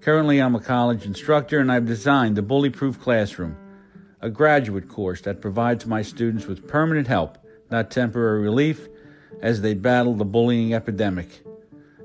Currently, 0.00 0.40
I'm 0.40 0.54
a 0.54 0.60
college 0.60 1.04
instructor 1.04 1.58
and 1.58 1.70
I've 1.70 1.84
designed 1.84 2.34
the 2.34 2.42
Bully 2.42 2.70
Proof 2.70 2.98
Classroom, 2.98 3.54
a 4.22 4.30
graduate 4.30 4.88
course 4.88 5.20
that 5.22 5.42
provides 5.42 5.84
my 5.84 6.00
students 6.00 6.46
with 6.46 6.66
permanent 6.66 7.06
help, 7.06 7.36
not 7.70 7.90
temporary 7.90 8.40
relief, 8.40 8.88
as 9.42 9.60
they 9.60 9.74
battle 9.74 10.14
the 10.14 10.24
bullying 10.24 10.72
epidemic. 10.72 11.42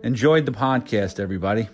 Enjoyed 0.04 0.46
the 0.46 0.52
podcast, 0.52 1.22
everybody. 1.22 1.70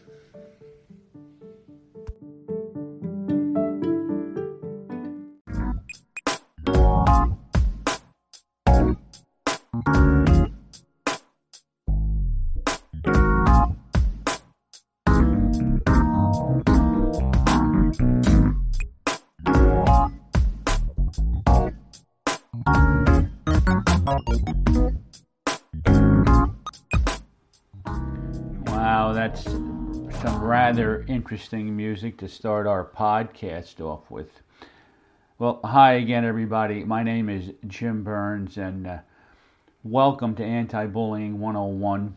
Wow, 28.65 29.13
that's 29.13 29.43
some 29.43 30.43
rather 30.43 31.05
interesting 31.07 31.75
music 31.75 32.17
to 32.17 32.27
start 32.27 32.67
our 32.67 32.85
podcast 32.85 33.79
off 33.79 34.09
with. 34.09 34.41
Well, 35.37 35.59
hi 35.63 35.93
again, 35.93 36.25
everybody. 36.25 36.83
My 36.83 37.03
name 37.03 37.29
is 37.29 37.51
Jim 37.67 38.03
Burns, 38.03 38.57
and 38.57 38.87
uh, 38.87 38.97
welcome 39.83 40.35
to 40.35 40.43
Anti 40.43 40.85
Bullying 40.87 41.39
101. 41.39 42.15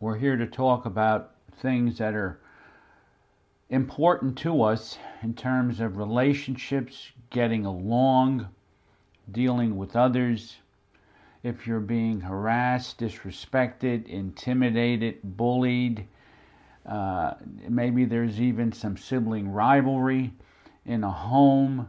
We're 0.00 0.18
here 0.18 0.36
to 0.36 0.46
talk 0.46 0.86
about 0.86 1.32
things 1.60 1.98
that 1.98 2.14
are 2.14 2.40
important 3.70 4.36
to 4.38 4.62
us 4.62 4.98
in 5.22 5.34
terms 5.34 5.80
of 5.80 5.96
relationships, 5.96 7.10
getting 7.30 7.64
along, 7.64 8.48
dealing 9.30 9.76
with 9.76 9.96
others, 9.96 10.56
if 11.44 11.66
you're 11.66 11.78
being 11.78 12.20
harassed, 12.20 12.98
disrespected, 12.98 14.08
intimidated, 14.08 15.18
bullied. 15.22 16.08
Uh, 16.86 17.34
maybe 17.68 18.06
there's 18.06 18.40
even 18.40 18.72
some 18.72 18.96
sibling 18.96 19.48
rivalry 19.48 20.32
in 20.86 21.04
a 21.04 21.10
home. 21.10 21.88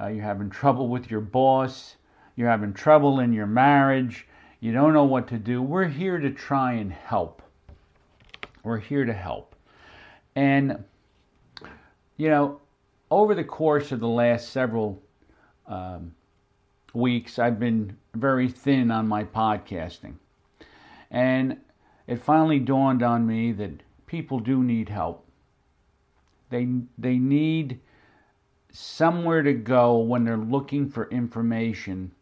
Uh, 0.00 0.08
you're 0.08 0.24
having 0.24 0.50
trouble 0.50 0.88
with 0.88 1.10
your 1.10 1.20
boss. 1.20 1.94
You're 2.34 2.48
having 2.48 2.74
trouble 2.74 3.20
in 3.20 3.32
your 3.32 3.46
marriage. 3.46 4.26
You 4.60 4.72
don't 4.72 4.92
know 4.92 5.04
what 5.04 5.28
to 5.28 5.38
do. 5.38 5.62
We're 5.62 5.86
here 5.86 6.18
to 6.18 6.30
try 6.30 6.72
and 6.72 6.92
help. 6.92 7.40
We're 8.64 8.78
here 8.78 9.04
to 9.04 9.12
help. 9.12 9.54
And, 10.34 10.82
you 12.16 12.28
know, 12.28 12.60
over 13.12 13.36
the 13.36 13.44
course 13.44 13.92
of 13.92 14.00
the 14.00 14.08
last 14.08 14.50
several 14.50 15.00
um, 15.68 16.14
weeks, 16.94 17.38
I've 17.38 17.60
been 17.60 17.96
very 18.20 18.48
thin 18.48 18.90
on 18.90 19.08
my 19.08 19.24
podcasting. 19.24 20.14
And 21.10 21.58
it 22.06 22.22
finally 22.22 22.58
dawned 22.58 23.02
on 23.02 23.26
me 23.26 23.52
that 23.52 23.82
people 24.06 24.40
do 24.40 24.62
need 24.62 24.88
help. 24.88 25.26
They, 26.50 26.68
they 26.96 27.18
need 27.18 27.80
somewhere 28.72 29.42
to 29.42 29.52
go 29.52 29.98
when 29.98 30.24
they're 30.24 30.36
looking 30.36 30.88
for 30.88 31.08
information 31.10 32.12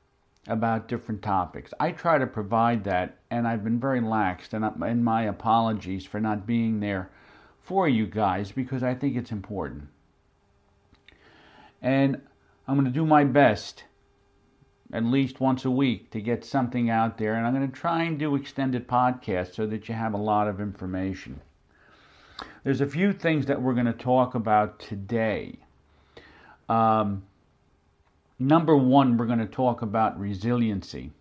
about 0.49 0.89
different 0.89 1.23
topics. 1.23 1.75
I 1.81 1.91
try 1.91 2.19
to 2.19 2.27
provide 2.27 2.85
that, 2.85 3.19
and 3.31 3.47
I've 3.47 3.65
been 3.65 3.81
very 3.81 4.01
lax, 4.01 4.53
and, 4.53 4.65
I, 4.65 4.73
and 4.83 5.05
my 5.05 5.25
apologies 5.25 6.05
for 6.05 6.21
not 6.21 6.47
being 6.47 6.81
there 6.81 7.11
for 7.63 7.89
you 7.89 8.07
guys 8.07 8.53
because 8.53 8.83
I 8.83 8.95
think 8.95 9.17
it's 9.17 9.33
important. 9.33 9.89
And 11.83 12.21
I'm 12.67 12.75
going 12.75 12.87
to 12.87 12.93
do 12.93 13.07
my 13.07 13.25
best 13.25 13.85
at 14.93 15.05
least 15.05 15.41
once 15.41 15.65
a 15.65 15.71
week 15.71 16.11
to 16.11 16.21
get 16.21 16.45
something 16.45 16.91
out 16.91 17.19
there. 17.19 17.35
And 17.35 17.47
I'm 17.47 17.55
going 17.55 17.71
to 17.71 17.77
try 17.77 18.05
and 18.05 18.19
do 18.19 18.37
extended 18.37 18.87
podcasts 18.87 19.55
so 19.55 19.67
that 19.67 19.89
you 19.89 19.95
have 19.95 20.15
a 20.15 20.19
lot 20.19 20.49
of 20.49 20.61
information. 20.61 21.41
There's 22.65 22.81
a 22.81 22.87
few 22.87 23.13
things 23.13 23.47
that 23.47 23.61
we're 23.61 23.75
going 23.75 23.87
to 23.87 23.93
talk 23.93 24.35
about 24.35 24.79
today. 24.79 25.59
Um, 26.69 27.25
number 28.39 28.77
one, 28.77 29.17
we're 29.17 29.27
going 29.27 29.39
to 29.39 29.47
talk 29.47 29.83
about 29.83 30.19
resiliency. 30.19 31.13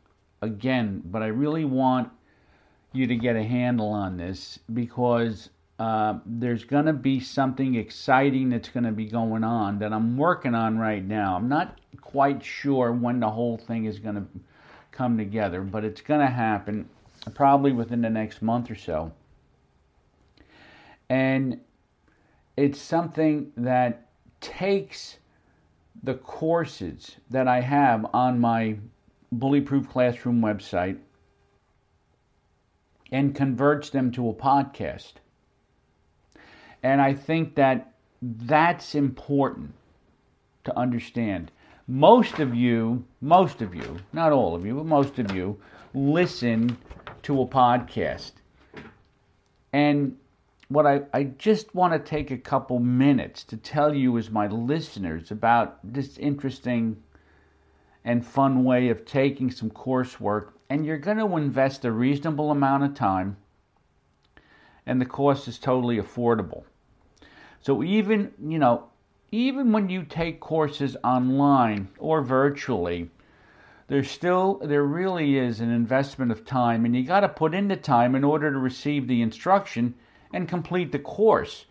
Again, 0.42 1.02
but 1.06 1.24
I 1.24 1.28
really 1.28 1.66
want 1.66 2.10
you 2.94 3.08
to 3.08 3.16
get 3.16 3.36
a 3.36 3.44
handle 3.44 3.90
on 3.90 4.18
this 4.18 4.60
because 4.74 5.50
uh, 5.80 6.20
there's 6.26 6.64
going 6.64 6.86
to 6.86 6.94
be 6.94 7.20
something 7.20 7.76
exciting 7.76 8.50
that's 8.50 8.70
going 8.70 8.86
to 8.86 8.92
be 8.92 9.06
going 9.06 9.44
on 9.44 9.80
that 9.80 9.92
I'm 9.92 10.18
working 10.18 10.56
on 10.56 10.78
right 10.78 11.04
now. 11.04 11.36
I'm 11.36 11.50
not 11.50 11.80
quite 12.02 12.44
sure 12.44 12.92
when 12.92 13.20
the 13.20 13.30
whole 13.30 13.58
thing 13.58 13.86
is 13.86 14.00
going 14.00 14.16
to 14.16 14.26
come 14.92 15.18
together, 15.18 15.62
but 15.62 15.84
it's 15.84 16.02
going 16.02 16.22
to 16.22 16.32
happen 16.32 16.90
probably 17.34 17.72
within 17.72 18.02
the 18.02 18.10
next 18.10 18.42
month 18.42 18.70
or 18.70 18.76
so. 18.76 19.12
And 21.10 21.60
it's 22.58 22.80
something 22.80 23.52
that 23.58 24.08
takes 24.42 25.18
the 26.04 26.16
courses 26.16 27.16
that 27.30 27.48
I 27.48 27.62
have 27.62 28.06
on 28.14 28.40
my 28.40 28.78
Bullyproof 29.34 29.90
Classroom 29.90 30.42
website 30.42 30.98
and 33.12 33.36
converts 33.36 33.90
them 33.90 34.12
to 34.12 34.30
a 34.30 34.34
podcast. 34.34 35.14
And 36.84 37.02
I 37.02 37.14
think 37.14 37.56
that 37.56 37.94
that's 38.22 38.96
important 38.96 39.74
to 40.64 40.78
understand 40.78 41.52
most 41.88 42.40
of 42.40 42.56
you, 42.56 43.06
most 43.22 43.62
of 43.62 43.76
you, 43.76 43.98
not 44.12 44.32
all 44.32 44.56
of 44.56 44.66
you, 44.66 44.76
but 44.76 44.86
most 44.86 45.20
of 45.20 45.32
you, 45.32 45.60
listen 45.94 46.78
to 47.24 47.42
a 47.42 47.46
podcast. 47.46 48.32
And 49.72 50.18
what 50.68 50.88
I, 50.88 51.02
I 51.14 51.24
just 51.24 51.76
want 51.76 51.94
to 51.94 52.00
take 52.00 52.32
a 52.32 52.38
couple 52.38 52.80
minutes 52.80 53.44
to 53.46 53.58
tell 53.58 53.94
you 53.94 54.18
as 54.18 54.32
my 54.32 54.48
listeners 54.48 55.30
about 55.30 55.78
this 55.84 56.18
interesting 56.18 57.04
and 58.04 58.26
fun 58.26 58.64
way 58.64 58.90
of 58.90 59.06
taking 59.06 59.52
some 59.52 59.70
coursework. 59.70 60.50
And 60.70 60.86
you're 60.86 60.98
going 60.98 61.18
to 61.18 61.38
invest 61.38 61.86
a 61.86 61.92
reasonable 61.92 62.50
amount 62.50 62.84
of 62.84 62.96
time, 62.96 63.38
and 64.88 65.00
the 65.00 65.06
cost 65.06 65.48
is 65.48 65.60
totally 65.60 65.98
affordable. 65.98 66.64
So 67.62 67.84
even, 67.84 68.32
you 68.44 68.58
know, 68.58 68.90
even 69.36 69.74
when 69.74 69.90
you 69.90 70.02
take 70.04 70.40
courses 70.40 70.96
online 71.04 71.90
or 72.00 72.22
virtually, 72.22 73.10
there's 73.88 74.10
still 74.10 74.62
there 74.64 74.86
really 74.86 75.38
is 75.38 75.60
an 75.60 75.70
investment 75.70 76.32
of 76.32 76.46
time 76.46 76.86
and 76.86 76.96
you 76.96 77.04
got 77.04 77.20
to 77.20 77.28
put 77.28 77.54
in 77.54 77.68
the 77.68 77.76
time 77.76 78.16
in 78.16 78.24
order 78.24 78.50
to 78.50 78.58
receive 78.58 79.08
the 79.08 79.22
instruction 79.22 79.94
and 80.32 80.48
complete 80.48 80.94
the 80.94 81.00
course. 81.00 81.66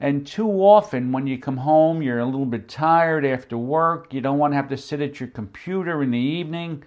And 0.00 0.26
too 0.26 0.48
often 0.48 1.12
when 1.12 1.28
you 1.28 1.38
come 1.38 1.58
home, 1.58 2.02
you're 2.02 2.18
a 2.18 2.26
little 2.26 2.46
bit 2.46 2.68
tired 2.68 3.24
after 3.24 3.56
work, 3.56 4.12
you 4.12 4.20
don't 4.20 4.38
want 4.38 4.52
to 4.52 4.56
have 4.56 4.68
to 4.70 4.76
sit 4.76 5.00
at 5.00 5.20
your 5.20 5.28
computer 5.28 6.02
in 6.02 6.10
the 6.10 6.18
evening, 6.18 6.82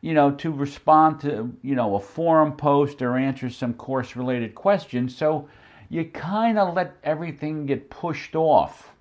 you 0.00 0.14
know, 0.14 0.32
to 0.32 0.50
respond 0.50 1.20
to, 1.20 1.56
you 1.62 1.76
know, 1.76 1.94
a 1.94 2.00
forum 2.00 2.56
post 2.56 3.00
or 3.02 3.16
answer 3.16 3.48
some 3.50 3.74
course 3.74 4.16
related 4.16 4.56
questions. 4.56 5.16
So 5.16 5.48
you 5.88 6.06
kind 6.06 6.58
of 6.58 6.74
let 6.74 6.96
everything 7.04 7.66
get 7.66 7.88
pushed 7.88 8.34
off 8.34 8.96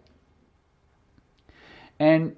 and 2.00 2.36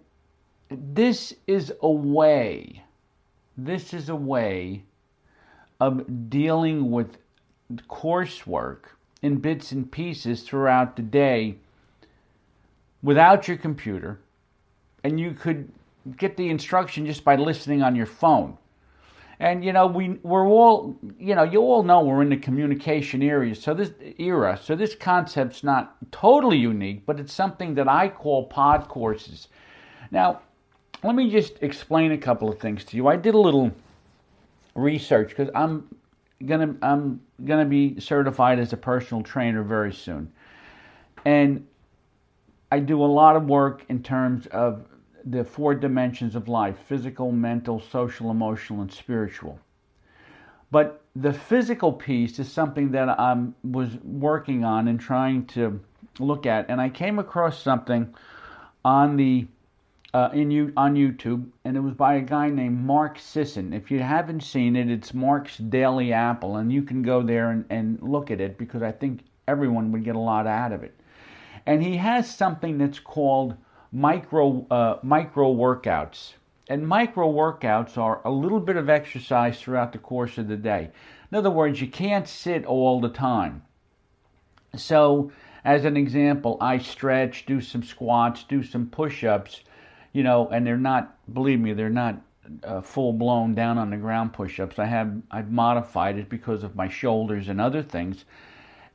this 0.69 1.33
is 1.47 1.73
a 1.81 1.91
way, 1.91 2.83
this 3.57 3.93
is 3.93 4.09
a 4.09 4.15
way 4.15 4.83
of 5.79 6.29
dealing 6.29 6.91
with 6.91 7.17
coursework 7.89 8.79
in 9.21 9.37
bits 9.37 9.71
and 9.71 9.91
pieces 9.91 10.43
throughout 10.43 10.95
the 10.95 11.01
day 11.01 11.55
without 13.01 13.47
your 13.47 13.57
computer. 13.57 14.19
And 15.03 15.19
you 15.19 15.31
could 15.31 15.71
get 16.17 16.37
the 16.37 16.49
instruction 16.49 17.05
just 17.05 17.23
by 17.23 17.35
listening 17.35 17.81
on 17.81 17.95
your 17.95 18.05
phone. 18.05 18.57
And 19.39 19.63
you 19.63 19.71
know, 19.71 19.87
we 19.87 20.19
we're 20.21 20.47
all 20.47 20.97
you 21.17 21.33
know, 21.35 21.43
you 21.43 21.61
all 21.61 21.83
know 21.83 22.03
we're 22.03 22.21
in 22.21 22.29
the 22.29 22.37
communication 22.37 23.23
area. 23.23 23.55
So 23.55 23.73
this 23.73 23.91
era, 24.17 24.59
so 24.61 24.75
this 24.75 24.95
concept's 24.95 25.63
not 25.63 25.95
totally 26.11 26.57
unique, 26.57 27.05
but 27.05 27.19
it's 27.19 27.33
something 27.33 27.75
that 27.75 27.87
I 27.87 28.09
call 28.09 28.47
pod 28.47 28.89
courses. 28.89 29.47
Now, 30.11 30.41
let 31.03 31.15
me 31.15 31.29
just 31.29 31.61
explain 31.61 32.11
a 32.11 32.17
couple 32.17 32.49
of 32.49 32.59
things 32.59 32.83
to 32.85 32.97
you. 32.97 33.07
I 33.07 33.15
did 33.15 33.33
a 33.33 33.39
little 33.39 33.71
research 34.75 35.29
because 35.29 35.49
I'm 35.55 35.87
gonna 36.45 36.75
I'm 36.81 37.21
gonna 37.45 37.65
be 37.65 37.99
certified 37.99 38.59
as 38.59 38.73
a 38.73 38.77
personal 38.77 39.23
trainer 39.23 39.63
very 39.63 39.93
soon, 39.93 40.31
and 41.25 41.65
I 42.71 42.79
do 42.79 43.03
a 43.03 43.07
lot 43.07 43.35
of 43.35 43.45
work 43.45 43.85
in 43.89 44.03
terms 44.03 44.47
of 44.47 44.85
the 45.25 45.43
four 45.43 45.75
dimensions 45.75 46.35
of 46.35 46.47
life: 46.47 46.77
physical, 46.87 47.31
mental, 47.31 47.79
social, 47.79 48.31
emotional, 48.31 48.81
and 48.81 48.91
spiritual. 48.91 49.59
But 50.71 51.01
the 51.15 51.33
physical 51.33 51.91
piece 51.91 52.39
is 52.39 52.51
something 52.51 52.91
that 52.91 53.09
I 53.09 53.45
was 53.63 53.95
working 54.03 54.63
on 54.63 54.87
and 54.87 54.99
trying 54.99 55.45
to 55.47 55.79
look 56.19 56.45
at, 56.45 56.69
and 56.69 56.79
I 56.79 56.89
came 56.89 57.19
across 57.19 57.61
something 57.61 58.13
on 58.85 59.17
the 59.17 59.47
uh, 60.13 60.29
in 60.33 60.73
on 60.75 60.95
YouTube, 60.95 61.45
and 61.65 61.77
it 61.77 61.81
was 61.81 61.93
by 61.93 62.15
a 62.15 62.21
guy 62.21 62.49
named 62.49 62.79
Mark 62.79 63.19
Sisson. 63.19 63.73
If 63.73 63.91
you 63.91 63.99
haven't 63.99 64.41
seen 64.41 64.75
it, 64.75 64.89
it's 64.89 65.13
Mark's 65.13 65.57
Daily 65.57 66.13
Apple, 66.13 66.57
and 66.57 66.71
you 66.71 66.81
can 66.81 67.01
go 67.01 67.21
there 67.21 67.51
and, 67.51 67.65
and 67.69 68.01
look 68.01 68.31
at 68.31 68.41
it 68.41 68.57
because 68.57 68.81
I 68.81 68.91
think 68.91 69.21
everyone 69.47 69.91
would 69.91 70.03
get 70.03 70.15
a 70.15 70.19
lot 70.19 70.47
out 70.47 70.71
of 70.71 70.83
it. 70.83 70.99
And 71.65 71.83
he 71.83 71.97
has 71.97 72.33
something 72.33 72.77
that's 72.77 72.99
called 72.99 73.55
micro 73.91 74.65
uh, 74.69 74.99
micro 75.03 75.53
workouts. 75.53 76.33
And 76.69 76.87
micro 76.87 77.31
workouts 77.31 77.97
are 77.97 78.21
a 78.23 78.29
little 78.29 78.59
bit 78.59 78.75
of 78.75 78.89
exercise 78.89 79.59
throughout 79.59 79.91
the 79.91 79.97
course 79.97 80.37
of 80.37 80.47
the 80.47 80.57
day. 80.57 80.91
In 81.31 81.37
other 81.37 81.49
words, 81.49 81.81
you 81.81 81.87
can't 81.87 82.27
sit 82.27 82.65
all 82.65 83.01
the 83.01 83.09
time. 83.09 83.63
So, 84.75 85.31
as 85.65 85.85
an 85.85 85.97
example, 85.97 86.57
I 86.61 86.77
stretch, 86.77 87.47
do 87.47 87.59
some 87.59 87.81
squats, 87.81 88.43
do 88.43 88.61
some 88.61 88.85
push 88.87 89.23
ups, 89.23 89.61
you 90.13 90.21
know, 90.21 90.47
and 90.49 90.65
they're 90.65 90.77
not, 90.77 91.17
believe 91.33 91.59
me, 91.59 91.73
they're 91.73 91.89
not 91.89 92.21
uh, 92.63 92.81
full 92.81 93.13
blown 93.13 93.55
down 93.55 93.77
on 93.77 93.89
the 93.89 93.97
ground 93.97 94.33
push 94.33 94.59
ups. 94.59 94.79
I 94.79 94.85
have, 94.85 95.11
I've 95.31 95.51
modified 95.51 96.17
it 96.17 96.29
because 96.29 96.63
of 96.63 96.75
my 96.75 96.87
shoulders 96.87 97.49
and 97.49 97.59
other 97.59 97.83
things. 97.83 98.25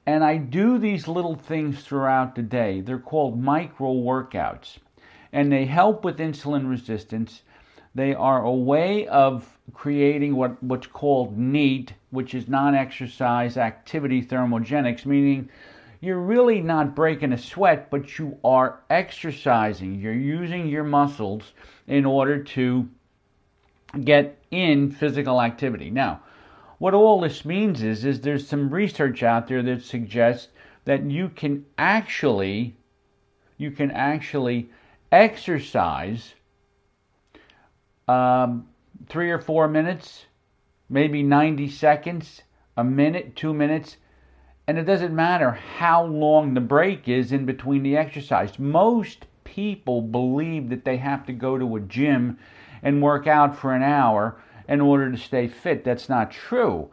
And 0.06 0.22
I 0.22 0.36
do 0.36 0.78
these 0.78 1.08
little 1.08 1.34
things 1.34 1.82
throughout 1.82 2.34
the 2.34 2.42
day. 2.42 2.80
They're 2.80 2.98
called 2.98 3.40
micro 3.40 3.92
workouts, 3.94 4.78
and 5.34 5.50
they 5.50 5.64
help 5.64 6.04
with 6.04 6.18
insulin 6.18 6.70
resistance. 6.70 7.42
They 7.92 8.14
are 8.14 8.44
a 8.44 8.52
way 8.52 9.08
of 9.08 9.58
creating 9.72 10.36
what, 10.36 10.62
what's 10.62 10.86
called 10.86 11.36
NEAT, 11.36 11.92
which 12.10 12.34
is 12.34 12.48
non 12.48 12.76
exercise 12.76 13.56
activity 13.56 14.22
thermogenics, 14.22 15.04
meaning 15.04 15.50
you're 16.00 16.20
really 16.20 16.60
not 16.60 16.94
breaking 16.94 17.32
a 17.32 17.38
sweat, 17.38 17.90
but 17.90 18.16
you 18.16 18.38
are 18.44 18.80
exercising. 18.88 20.00
You're 20.00 20.12
using 20.12 20.68
your 20.68 20.84
muscles 20.84 21.52
in 21.88 22.04
order 22.04 22.42
to 22.42 22.88
get 24.04 24.38
in 24.52 24.92
physical 24.92 25.42
activity. 25.42 25.90
Now, 25.90 26.20
what 26.78 26.94
all 26.94 27.20
this 27.20 27.44
means 27.44 27.82
is 27.82 28.04
is 28.04 28.20
there's 28.20 28.46
some 28.46 28.70
research 28.70 29.24
out 29.24 29.48
there 29.48 29.62
that 29.64 29.82
suggests 29.82 30.48
that 30.84 31.02
you 31.10 31.28
can 31.28 31.64
actually 31.76 32.76
you 33.56 33.72
can 33.72 33.90
actually 33.90 34.68
exercise 35.14 36.34
um, 38.08 38.68
three 39.08 39.30
or 39.30 39.38
four 39.38 39.68
minutes, 39.68 40.26
maybe 40.88 41.22
90 41.22 41.68
seconds, 41.68 42.42
a 42.76 42.84
minute, 42.84 43.36
two 43.36 43.54
minutes, 43.54 43.96
and 44.66 44.76
it 44.76 44.84
doesn't 44.84 45.14
matter 45.14 45.52
how 45.52 46.04
long 46.04 46.54
the 46.54 46.60
break 46.60 47.08
is 47.08 47.32
in 47.32 47.46
between 47.46 47.82
the 47.82 47.96
exercise. 47.96 48.58
Most 48.58 49.26
people 49.44 50.02
believe 50.02 50.68
that 50.70 50.84
they 50.84 50.96
have 50.96 51.24
to 51.26 51.32
go 51.32 51.58
to 51.58 51.76
a 51.76 51.80
gym 51.80 52.38
and 52.82 53.02
work 53.02 53.26
out 53.26 53.56
for 53.56 53.72
an 53.72 53.82
hour 53.82 54.40
in 54.68 54.80
order 54.80 55.10
to 55.10 55.16
stay 55.16 55.46
fit. 55.46 55.84
That's 55.84 56.08
not 56.08 56.30
true. 56.30 56.90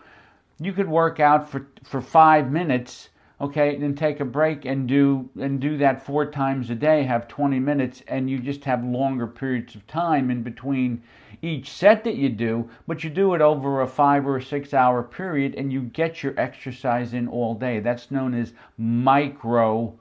You 0.60 0.74
could 0.74 0.88
work 0.88 1.20
out 1.20 1.50
for, 1.50 1.66
for 1.84 2.02
five 2.02 2.52
minutes, 2.52 3.10
okay, 3.42 3.76
then 3.76 3.96
take 3.96 4.20
a 4.20 4.26
break 4.26 4.66
and 4.66 4.88
do 4.88 5.28
and 5.40 5.60
do 5.60 5.78
that 5.78 6.06
four 6.06 6.30
times 6.30 6.70
a 6.70 6.76
day, 6.76 7.04
have 7.04 7.28
20 7.28 7.60
minutes, 7.60 8.04
and 8.08 8.30
you 8.30 8.38
just 8.38 8.64
have 8.64 8.84
longer 8.86 9.26
periods 9.26 9.74
of 9.74 9.86
time 9.88 10.30
in 10.30 10.44
between 10.44 11.02
each 11.42 11.72
set 11.72 12.04
that 12.04 12.16
you 12.16 12.30
do, 12.30 12.70
but 12.88 13.04
you 13.04 13.10
do 13.10 13.34
it 13.34 13.42
over 13.42 13.82
a 13.82 13.88
five 13.88 14.28
or 14.28 14.40
six 14.40 14.76
hour 14.76 15.02
period 15.02 15.56
and 15.56 15.74
you 15.74 15.82
get 15.82 16.22
your 16.22 16.40
exercise 16.40 17.16
in 17.16 17.28
all 17.28 17.56
day. 17.56 17.80
That's 17.80 18.12
known 18.12 18.36
as 18.36 18.54
micro 18.78 19.98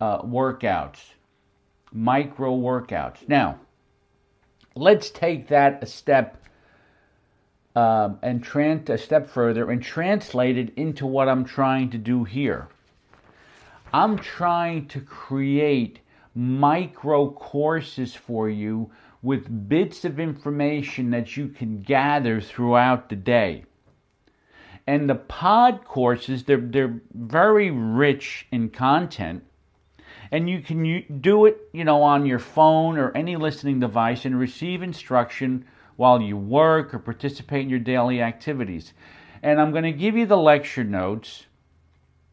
uh, 0.00 0.22
workouts. 0.22 1.00
Micro 1.92 2.56
workouts. 2.56 3.28
Now, 3.28 3.58
let's 4.76 5.10
take 5.10 5.48
that 5.48 5.82
a 5.82 5.86
step 5.86 6.40
um, 7.74 8.18
and 8.22 8.46
a 8.88 8.96
step 8.96 9.28
further 9.28 9.70
and 9.70 9.82
translate 9.82 10.56
it 10.56 10.72
into 10.76 11.04
what 11.04 11.28
I'm 11.28 11.44
trying 11.44 11.90
to 11.90 11.98
do 11.98 12.24
here. 12.24 12.68
I'm 13.96 14.18
trying 14.18 14.88
to 14.88 15.00
create 15.00 16.00
micro 16.34 17.30
courses 17.30 18.14
for 18.14 18.46
you 18.50 18.90
with 19.22 19.70
bits 19.70 20.04
of 20.04 20.20
information 20.20 21.12
that 21.12 21.34
you 21.38 21.48
can 21.48 21.80
gather 21.80 22.42
throughout 22.42 23.08
the 23.08 23.16
day. 23.16 23.64
And 24.86 25.08
the 25.08 25.14
pod 25.14 25.86
courses, 25.86 26.44
they're, 26.44 26.58
they're 26.60 27.00
very 27.14 27.70
rich 27.70 28.46
in 28.52 28.68
content. 28.68 29.44
And 30.30 30.50
you 30.50 30.60
can 30.60 31.20
do 31.22 31.46
it, 31.46 31.56
you 31.72 31.84
know, 31.84 32.02
on 32.02 32.26
your 32.26 32.38
phone 32.38 32.98
or 32.98 33.16
any 33.16 33.36
listening 33.36 33.80
device 33.80 34.26
and 34.26 34.38
receive 34.38 34.82
instruction 34.82 35.64
while 35.96 36.20
you 36.20 36.36
work 36.36 36.92
or 36.92 36.98
participate 36.98 37.62
in 37.62 37.70
your 37.70 37.78
daily 37.78 38.20
activities. 38.20 38.92
And 39.42 39.58
I'm 39.58 39.70
going 39.70 39.84
to 39.84 39.92
give 39.92 40.18
you 40.18 40.26
the 40.26 40.36
lecture 40.36 40.84
notes 40.84 41.46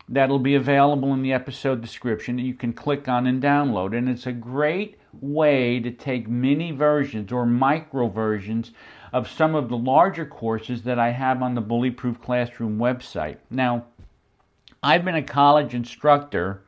that'll 0.09 0.39
be 0.39 0.55
available 0.55 1.13
in 1.13 1.21
the 1.21 1.33
episode 1.33 1.81
description 1.81 2.35
that 2.35 2.43
you 2.43 2.53
can 2.53 2.73
click 2.73 3.07
on 3.07 3.27
and 3.27 3.41
download. 3.41 3.97
And 3.97 4.09
it's 4.09 4.25
a 4.25 4.31
great 4.31 4.97
way 5.21 5.79
to 5.79 5.91
take 5.91 6.27
mini 6.27 6.71
versions 6.71 7.31
or 7.31 7.45
micro 7.45 8.07
versions 8.07 8.71
of 9.11 9.29
some 9.29 9.55
of 9.55 9.69
the 9.69 9.77
larger 9.77 10.25
courses 10.25 10.83
that 10.83 10.99
I 10.99 11.11
have 11.11 11.41
on 11.41 11.55
the 11.55 11.61
Bullyproof 11.61 12.21
Classroom 12.21 12.79
website. 12.79 13.37
Now, 13.49 13.85
I've 14.81 15.05
been 15.05 15.15
a 15.15 15.23
college 15.23 15.73
instructor 15.73 16.63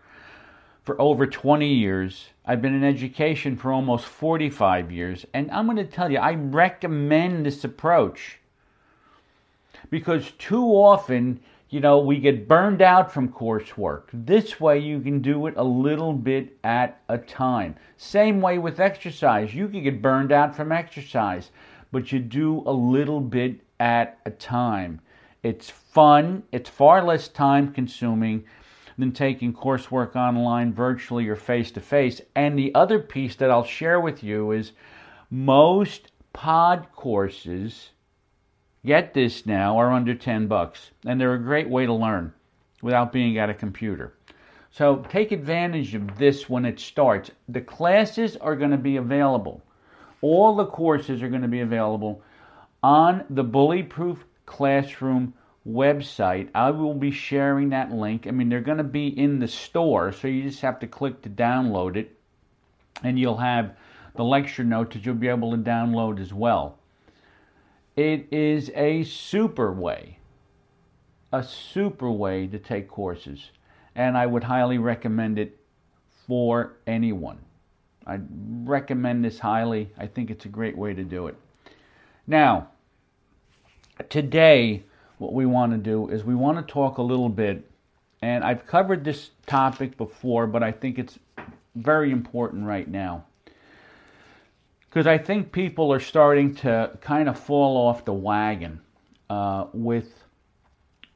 for 0.83 0.99
over 1.01 1.25
20 1.25 1.67
years. 1.67 2.27
I've 2.45 2.61
been 2.61 2.75
in 2.75 2.83
education 2.83 3.57
for 3.57 3.71
almost 3.71 4.05
45 4.05 4.91
years. 4.91 5.25
And 5.33 5.49
I'm 5.51 5.65
going 5.65 5.77
to 5.77 5.83
tell 5.83 6.11
you, 6.11 6.19
I 6.19 6.35
recommend 6.35 7.45
this 7.45 7.63
approach 7.63 8.39
because 9.89 10.31
too 10.37 10.65
often 10.65 11.39
you 11.75 11.81
know, 11.81 11.99
we 11.99 12.19
get 12.19 12.47
burned 12.47 12.81
out 12.81 13.11
from 13.11 13.27
coursework. 13.27 14.03
This 14.13 14.61
way, 14.61 14.79
you 14.79 15.01
can 15.01 15.21
do 15.21 15.45
it 15.47 15.55
a 15.57 15.63
little 15.65 16.13
bit 16.13 16.57
at 16.63 17.01
a 17.09 17.17
time. 17.17 17.75
Same 17.97 18.39
way 18.39 18.59
with 18.59 18.79
exercise. 18.79 19.53
You 19.53 19.67
can 19.67 19.83
get 19.83 20.01
burned 20.01 20.31
out 20.31 20.55
from 20.55 20.71
exercise, 20.71 21.51
but 21.91 22.13
you 22.13 22.19
do 22.19 22.63
a 22.65 22.71
little 22.71 23.19
bit 23.19 23.59
at 23.81 24.19
a 24.25 24.31
time. 24.31 25.01
It's 25.43 25.69
fun, 25.69 26.43
it's 26.53 26.69
far 26.69 27.03
less 27.03 27.27
time 27.27 27.73
consuming 27.73 28.45
than 28.97 29.11
taking 29.11 29.53
coursework 29.53 30.15
online, 30.15 30.71
virtually, 30.71 31.27
or 31.27 31.35
face 31.35 31.71
to 31.71 31.81
face. 31.81 32.21
And 32.37 32.57
the 32.57 32.73
other 32.73 32.99
piece 32.99 33.35
that 33.35 33.51
I'll 33.51 33.65
share 33.65 33.99
with 33.99 34.23
you 34.23 34.53
is 34.53 34.71
most 35.29 36.13
pod 36.31 36.87
courses 36.95 37.89
Get 38.85 39.15
this 39.15 39.47
now 39.47 39.79
are 39.79 39.91
under 39.91 40.13
10 40.13 40.45
bucks 40.47 40.91
and 41.05 41.19
they're 41.19 41.33
a 41.33 41.39
great 41.39 41.67
way 41.67 41.87
to 41.87 41.93
learn 41.93 42.33
without 42.83 43.11
being 43.11 43.37
at 43.39 43.49
a 43.49 43.53
computer. 43.53 44.13
So 44.69 44.97
take 45.09 45.31
advantage 45.31 45.95
of 45.95 46.19
this 46.19 46.47
when 46.47 46.65
it 46.65 46.79
starts. 46.79 47.31
The 47.49 47.61
classes 47.61 48.37
are 48.37 48.55
going 48.55 48.71
to 48.71 48.77
be 48.77 48.97
available. 48.97 49.63
All 50.21 50.55
the 50.55 50.67
courses 50.67 51.23
are 51.23 51.29
going 51.29 51.41
to 51.41 51.47
be 51.47 51.61
available 51.61 52.21
on 52.83 53.25
the 53.29 53.43
Bullyproof 53.43 54.19
Classroom 54.45 55.33
website. 55.67 56.49
I 56.53 56.69
will 56.69 56.93
be 56.93 57.09
sharing 57.09 57.69
that 57.69 57.91
link. 57.91 58.27
I 58.27 58.31
mean, 58.31 58.49
they're 58.49 58.61
going 58.61 58.77
to 58.77 58.83
be 58.83 59.07
in 59.07 59.39
the 59.39 59.47
store, 59.47 60.11
so 60.11 60.27
you 60.27 60.43
just 60.43 60.61
have 60.61 60.79
to 60.79 60.87
click 60.87 61.23
to 61.23 61.29
download 61.29 61.95
it, 61.95 62.15
and 63.03 63.17
you'll 63.17 63.37
have 63.37 63.75
the 64.15 64.23
lecture 64.23 64.63
notes 64.63 64.93
that 64.93 65.05
you'll 65.05 65.15
be 65.15 65.27
able 65.27 65.51
to 65.51 65.57
download 65.57 66.19
as 66.19 66.31
well. 66.31 66.77
It 67.95 68.27
is 68.31 68.71
a 68.75 69.03
super 69.03 69.71
way, 69.71 70.19
a 71.31 71.43
super 71.43 72.11
way 72.11 72.45
to 72.47 72.59
take 72.59 72.89
courses, 72.89 73.51
and 73.95 74.17
I 74.17 74.25
would 74.25 74.43
highly 74.43 74.77
recommend 74.77 75.39
it 75.39 75.57
for 76.27 76.73
anyone. 76.85 77.39
I 78.05 78.19
recommend 78.63 79.23
this 79.23 79.39
highly. 79.39 79.91
I 79.97 80.07
think 80.07 80.29
it's 80.29 80.43
a 80.43 80.49
great 80.49 80.77
way 80.77 80.93
to 80.93 81.03
do 81.03 81.27
it. 81.27 81.35
Now, 82.27 82.69
today, 84.09 84.83
what 85.17 85.33
we 85.33 85.45
want 85.45 85.71
to 85.71 85.77
do 85.77 86.09
is 86.09 86.23
we 86.23 86.35
want 86.35 86.57
to 86.57 86.73
talk 86.73 86.97
a 86.97 87.01
little 87.01 87.29
bit, 87.29 87.69
and 88.21 88.43
I've 88.43 88.67
covered 88.67 89.05
this 89.05 89.31
topic 89.45 89.95
before, 89.97 90.47
but 90.47 90.63
I 90.63 90.73
think 90.73 90.99
it's 90.99 91.17
very 91.75 92.11
important 92.11 92.65
right 92.65 92.87
now. 92.89 93.23
Because 94.95 95.07
I 95.07 95.17
think 95.17 95.51
people 95.51 95.91
are 95.91 95.99
starting 95.99 96.55
to 96.55 96.97
kind 97.01 97.27
of 97.27 97.37
fall 97.37 97.75
off 97.75 98.05
the 98.05 98.13
wagon 98.13 98.79
uh, 99.29 99.65
with 99.73 100.23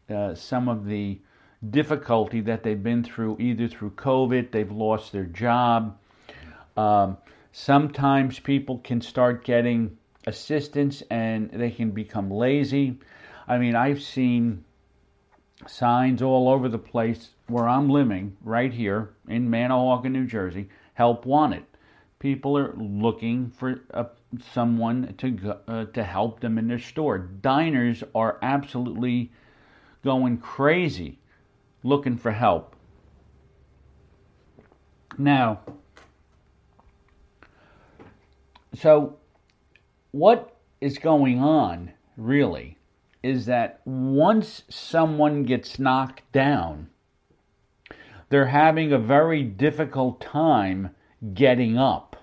uh, 0.09 0.35
some 0.35 0.67
of 0.67 0.85
the 0.85 1.21
difficulty 1.69 2.41
that 2.41 2.61
they've 2.61 2.83
been 2.83 3.05
through, 3.05 3.37
either 3.39 3.69
through 3.69 3.91
COVID, 3.91 4.51
they've 4.51 4.69
lost 4.69 5.13
their 5.13 5.23
job. 5.23 5.97
Um, 6.75 7.15
sometimes 7.53 8.37
people 8.37 8.79
can 8.79 8.99
start 8.99 9.45
getting 9.45 9.97
assistance 10.27 11.01
and 11.09 11.49
they 11.49 11.71
can 11.71 11.91
become 11.91 12.29
lazy. 12.29 12.99
I 13.47 13.59
mean, 13.59 13.77
I've 13.77 14.01
seen 14.01 14.65
signs 15.67 16.21
all 16.21 16.49
over 16.49 16.67
the 16.67 16.77
place 16.77 17.29
where 17.47 17.69
I'm 17.69 17.89
living, 17.89 18.35
right 18.43 18.73
here 18.73 19.11
in 19.29 19.49
Manahawkin, 19.49 20.11
New 20.11 20.25
Jersey, 20.25 20.67
help 20.95 21.25
wanted. 21.25 21.63
People 22.19 22.57
are 22.57 22.75
looking 22.75 23.49
for 23.49 23.81
a, 23.91 24.07
someone 24.53 25.15
to 25.17 25.57
uh, 25.67 25.85
to 25.85 26.03
help 26.03 26.41
them 26.41 26.57
in 26.57 26.67
their 26.67 26.79
store. 26.79 27.17
Diners 27.17 28.03
are 28.13 28.37
absolutely 28.41 29.31
going 30.03 30.37
crazy 30.37 31.19
looking 31.83 32.17
for 32.17 32.31
help. 32.31 32.75
Now, 35.17 35.61
so 38.73 39.17
what 40.11 40.55
is 40.81 40.97
going 40.97 41.39
on 41.39 41.91
really 42.15 42.77
is 43.21 43.45
that 43.47 43.81
once 43.85 44.63
someone 44.69 45.43
gets 45.43 45.79
knocked 45.79 46.31
down, 46.31 46.89
they're 48.29 48.47
having 48.47 48.93
a 48.93 48.99
very 48.99 49.43
difficult 49.43 50.21
time 50.21 50.91
getting 51.33 51.77
up. 51.77 52.15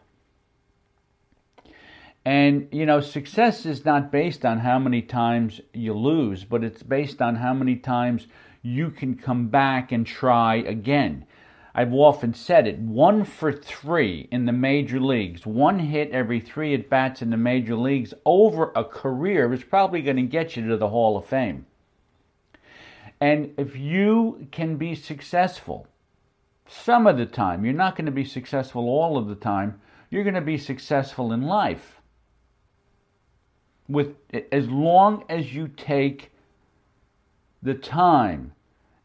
And, 2.25 2.67
you 2.73 2.87
know, 2.87 3.00
success 3.00 3.65
is 3.65 3.85
not 3.85 4.11
based 4.11 4.45
on 4.45 4.59
how 4.59 4.81
many 4.81 5.00
times 5.00 5.61
you 5.73 5.95
lose, 5.95 6.43
but 6.43 6.65
it's 6.65 6.83
based 6.83 7.23
on 7.23 7.37
how 7.37 7.55
many 7.55 7.76
times 7.76 8.26
you 8.62 8.91
can 8.91 9.15
come 9.15 9.47
back 9.47 9.93
and 9.93 10.05
try 10.05 10.57
again. 10.57 11.25
I've 11.73 11.93
often 11.93 12.35
said 12.35 12.67
it 12.67 12.79
one 12.79 13.25
for 13.25 13.53
three 13.53 14.29
in 14.33 14.47
the 14.47 14.53
major 14.53 14.99
leagues, 14.99 15.47
one 15.47 15.79
hit 15.79 16.11
every 16.11 16.41
three 16.41 16.75
at 16.75 16.88
bats 16.88 17.23
in 17.23 17.31
the 17.31 17.37
major 17.37 17.76
leagues 17.76 18.12
over 18.25 18.73
a 18.75 18.83
career 18.83 19.53
is 19.53 19.62
probably 19.62 20.03
going 20.03 20.17
to 20.17 20.23
get 20.23 20.57
you 20.57 20.67
to 20.69 20.76
the 20.79 20.88
Hall 20.88 21.17
of 21.17 21.26
Fame. 21.26 21.67
And 23.21 23.53
if 23.57 23.76
you 23.76 24.49
can 24.50 24.76
be 24.76 24.95
successful 24.95 25.87
some 26.68 27.06
of 27.06 27.16
the 27.16 27.26
time, 27.26 27.64
you're 27.64 27.75
not 27.75 27.96
going 27.96 28.06
to 28.06 28.12
be 28.12 28.25
successful 28.25 28.88
all 28.88 29.16
of 29.16 29.28
the 29.28 29.35
time, 29.35 29.80
you're 30.11 30.25
going 30.25 30.35
to 30.35 30.40
be 30.40 30.58
successful 30.58 31.32
in 31.32 31.42
life. 31.42 32.00
With 33.88 34.16
as 34.50 34.68
long 34.68 35.25
as 35.28 35.54
you 35.54 35.68
take 35.68 36.32
the 37.62 37.75
time 37.75 38.52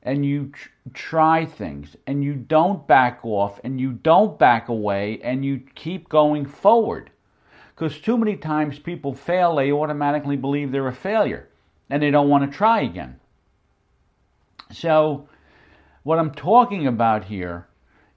and 0.04 0.26
you 0.26 0.52
tr- 0.54 0.70
try 0.94 1.46
things 1.46 1.96
and 2.08 2.24
you 2.24 2.34
don't 2.34 2.88
back 2.88 3.20
off 3.24 3.60
and 3.64 3.80
you 3.80 3.92
don't 3.92 4.40
back 4.40 4.70
away 4.70 5.20
and 5.24 5.46
you 5.46 5.62
keep 5.76 6.10
going 6.10 6.46
forward. 6.46 7.12
Because 7.76 8.00
too 8.00 8.18
many 8.18 8.36
times 8.36 8.80
people 8.80 9.14
fail, 9.14 9.56
they 9.56 9.72
automatically 9.72 10.36
believe 10.36 10.72
they're 10.72 10.88
a 10.88 10.94
failure 10.94 11.48
and 11.90 12.02
they 12.02 12.12
don't 12.12 12.30
want 12.30 12.50
to 12.50 12.58
try 12.58 12.82
again. 12.82 13.20
So, 14.72 15.28
what 16.04 16.20
I'm 16.20 16.32
talking 16.32 16.88
about 16.88 17.26
here 17.26 17.68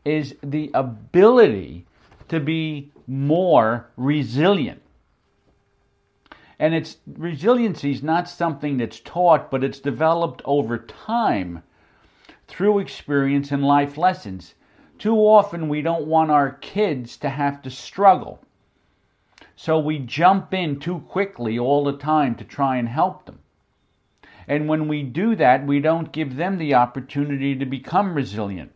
is 0.05 0.37
the 0.43 0.71
ability 0.75 1.87
to 2.29 2.41
be 2.41 2.93
more 3.07 3.91
resilient. 3.97 4.81
And 6.59 6.75
it's 6.75 6.99
resiliency 7.07 7.91
is 7.91 8.03
not 8.03 8.29
something 8.29 8.77
that's 8.79 9.01
taught, 9.01 9.51
but 9.51 9.65
it's 9.65 9.81
developed 9.81 10.41
over 10.45 10.79
time 10.79 11.63
through 12.47 12.79
experience 12.79 13.51
and 13.51 13.65
life 13.65 13.99
lessons. 13.99 14.55
Too 14.99 15.17
often, 15.17 15.69
we 15.69 15.83
don't 15.83 16.07
want 16.07 16.31
our 16.31 16.53
kids 16.53 17.17
to 17.19 17.29
have 17.29 17.61
to 17.63 17.71
struggle. 17.71 18.41
So 19.57 19.79
we 19.79 19.99
jump 19.99 20.55
in 20.55 20.79
too 20.79 21.01
quickly 21.01 21.59
all 21.59 21.85
the 21.85 21.97
time 21.97 22.35
to 22.37 22.45
try 22.45 22.77
and 22.77 22.89
help 22.89 23.27
them. 23.27 23.41
And 24.47 24.69
when 24.69 24.89
we 24.89 25.03
do 25.03 25.35
that, 25.37 25.67
we 25.67 25.81
don't 25.81 26.13
give 26.13 26.37
them 26.37 26.59
the 26.59 26.75
opportunity 26.75 27.57
to 27.57 27.65
become 27.65 28.15
resilient. 28.15 28.73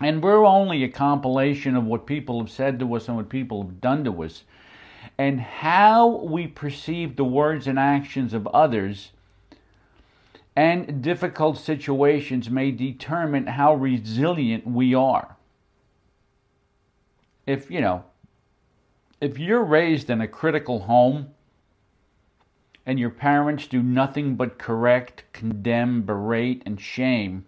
And 0.00 0.22
we're 0.22 0.44
only 0.44 0.84
a 0.84 0.88
compilation 0.88 1.76
of 1.76 1.84
what 1.84 2.06
people 2.06 2.40
have 2.40 2.50
said 2.50 2.78
to 2.78 2.94
us 2.94 3.08
and 3.08 3.16
what 3.16 3.28
people 3.28 3.62
have 3.62 3.80
done 3.80 4.04
to 4.04 4.22
us. 4.22 4.44
And 5.18 5.40
how 5.40 6.08
we 6.08 6.46
perceive 6.46 7.16
the 7.16 7.24
words 7.24 7.66
and 7.66 7.78
actions 7.78 8.32
of 8.32 8.46
others 8.48 9.10
and 10.54 11.02
difficult 11.02 11.58
situations 11.58 12.50
may 12.50 12.70
determine 12.70 13.46
how 13.46 13.74
resilient 13.74 14.66
we 14.66 14.94
are. 14.94 15.36
If, 17.46 17.70
you 17.70 17.80
know, 17.80 18.04
if 19.20 19.38
you're 19.38 19.64
raised 19.64 20.10
in 20.10 20.20
a 20.20 20.28
critical 20.28 20.80
home 20.80 21.28
and 22.84 22.98
your 22.98 23.10
parents 23.10 23.66
do 23.66 23.82
nothing 23.82 24.36
but 24.36 24.58
correct, 24.58 25.24
condemn, 25.32 26.02
berate, 26.02 26.62
and 26.66 26.80
shame, 26.80 27.44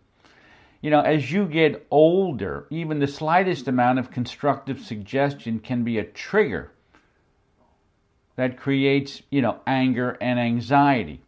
you 0.85 0.91
know, 0.91 1.01
as 1.01 1.33
you 1.33 1.47
get 1.47 1.87
older, 1.91 2.67
even 2.69 2.99
the 2.99 3.07
slightest 3.07 3.67
amount 3.69 3.99
of 3.99 4.11
constructive 4.11 4.81
suggestion 4.81 5.59
can 5.59 5.83
be 5.83 5.97
a 5.97 6.05
trigger 6.05 6.73
that 8.37 8.59
creates, 8.59 9.23
you 9.31 9.41
know, 9.41 9.61
anger 9.67 10.19
and 10.21 10.39
anxiety. 10.39 11.23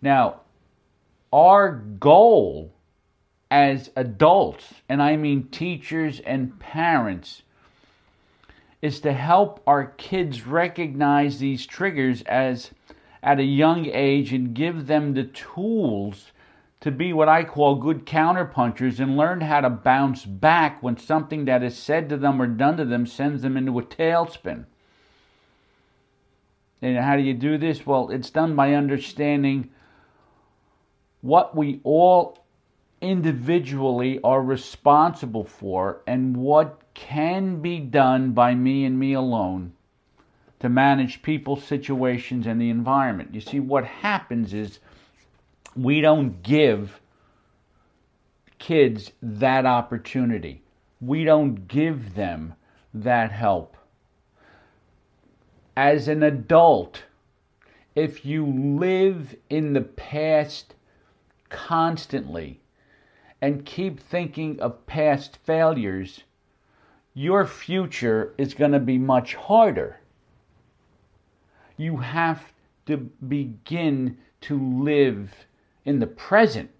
Now, 0.00 0.40
our 1.32 1.70
goal 1.70 2.72
as 3.52 3.90
adults, 3.94 4.74
and 4.88 5.00
I 5.00 5.16
mean 5.16 5.46
teachers 5.52 6.18
and 6.18 6.58
parents, 6.58 7.42
is 8.82 9.00
to 9.00 9.12
help 9.12 9.62
our 9.66 9.86
kids 9.86 10.44
recognize 10.44 11.38
these 11.38 11.64
triggers 11.64 12.22
as 12.22 12.72
at 13.22 13.38
a 13.38 13.44
young 13.44 13.86
age 13.86 14.32
and 14.32 14.54
give 14.54 14.88
them 14.88 15.14
the 15.14 15.24
tools 15.24 16.32
to 16.80 16.90
be 16.90 17.12
what 17.12 17.28
I 17.28 17.44
call 17.44 17.76
good 17.76 18.04
counterpunchers 18.04 18.98
and 18.98 19.16
learn 19.16 19.40
how 19.40 19.60
to 19.60 19.70
bounce 19.70 20.24
back 20.24 20.82
when 20.82 20.96
something 20.96 21.44
that 21.44 21.62
is 21.62 21.78
said 21.78 22.08
to 22.08 22.16
them 22.16 22.42
or 22.42 22.48
done 22.48 22.76
to 22.78 22.84
them 22.84 23.06
sends 23.06 23.42
them 23.42 23.56
into 23.56 23.78
a 23.78 23.84
tailspin. 23.84 24.64
And 26.82 26.98
how 26.98 27.16
do 27.16 27.22
you 27.22 27.34
do 27.34 27.56
this? 27.56 27.86
Well, 27.86 28.10
it's 28.10 28.30
done 28.30 28.56
by 28.56 28.74
understanding 28.74 29.70
what 31.20 31.56
we 31.56 31.80
all 31.84 32.44
individually 33.00 34.18
are 34.24 34.42
responsible 34.42 35.44
for 35.44 36.02
and 36.08 36.36
what 36.36 36.81
can 37.02 37.60
be 37.60 37.80
done 37.80 38.30
by 38.30 38.54
me 38.54 38.84
and 38.84 38.96
me 38.96 39.12
alone 39.12 39.72
to 40.60 40.68
manage 40.68 41.20
people, 41.20 41.56
situations, 41.56 42.46
and 42.46 42.60
the 42.60 42.70
environment. 42.70 43.34
You 43.34 43.40
see, 43.40 43.58
what 43.58 43.84
happens 43.84 44.54
is 44.54 44.78
we 45.74 46.00
don't 46.00 46.44
give 46.44 47.00
kids 48.60 49.10
that 49.20 49.66
opportunity, 49.66 50.62
we 51.00 51.24
don't 51.24 51.66
give 51.66 52.14
them 52.14 52.54
that 52.94 53.32
help. 53.32 53.76
As 55.76 56.06
an 56.06 56.22
adult, 56.22 57.02
if 57.96 58.24
you 58.24 58.46
live 58.46 59.34
in 59.50 59.72
the 59.72 59.80
past 59.80 60.76
constantly 61.48 62.60
and 63.40 63.66
keep 63.66 63.98
thinking 63.98 64.60
of 64.60 64.86
past 64.86 65.38
failures, 65.44 66.22
your 67.14 67.46
future 67.46 68.34
is 68.38 68.54
going 68.54 68.72
to 68.72 68.80
be 68.80 68.98
much 68.98 69.34
harder. 69.34 70.00
You 71.76 71.98
have 71.98 72.42
to 72.86 72.96
begin 72.96 74.18
to 74.42 74.82
live 74.82 75.32
in 75.84 75.98
the 75.98 76.06
present 76.06 76.70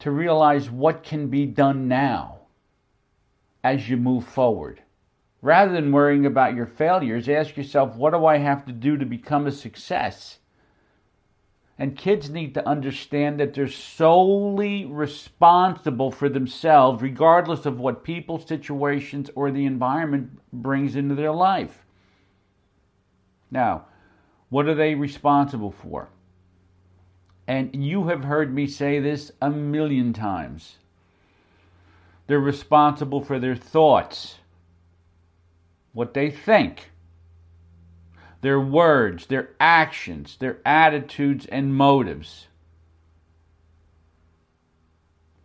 to 0.00 0.10
realize 0.10 0.70
what 0.70 1.02
can 1.02 1.28
be 1.28 1.46
done 1.46 1.88
now 1.88 2.40
as 3.64 3.88
you 3.88 3.96
move 3.96 4.24
forward. 4.24 4.82
Rather 5.40 5.72
than 5.72 5.92
worrying 5.92 6.26
about 6.26 6.54
your 6.54 6.66
failures, 6.66 7.28
ask 7.28 7.56
yourself, 7.56 7.96
what 7.96 8.12
do 8.12 8.26
I 8.26 8.38
have 8.38 8.64
to 8.66 8.72
do 8.72 8.96
to 8.96 9.06
become 9.06 9.46
a 9.46 9.52
success? 9.52 10.38
And 11.82 11.96
kids 11.96 12.30
need 12.30 12.54
to 12.54 12.64
understand 12.64 13.40
that 13.40 13.54
they're 13.54 13.66
solely 13.66 14.84
responsible 14.84 16.12
for 16.12 16.28
themselves, 16.28 17.02
regardless 17.02 17.66
of 17.66 17.80
what 17.80 18.04
people, 18.04 18.38
situations, 18.38 19.30
or 19.34 19.50
the 19.50 19.66
environment 19.66 20.38
brings 20.52 20.94
into 20.94 21.16
their 21.16 21.32
life. 21.32 21.84
Now, 23.50 23.86
What 24.52 24.68
are 24.68 24.74
they 24.74 24.94
responsible 24.94 25.70
for? 25.70 26.10
And 27.46 27.86
you 27.86 28.08
have 28.08 28.24
heard 28.24 28.54
me 28.54 28.66
say 28.66 29.00
this 29.00 29.32
a 29.40 29.48
million 29.48 30.12
times. 30.12 30.76
They're 32.26 32.38
responsible 32.38 33.24
for 33.24 33.38
their 33.38 33.56
thoughts, 33.56 34.40
what 35.94 36.12
they 36.12 36.30
think, 36.30 36.91
their 38.42 38.60
words, 38.60 39.26
their 39.26 39.50
actions, 39.58 40.36
their 40.38 40.58
attitudes, 40.66 41.46
and 41.46 41.74
motives. 41.74 42.48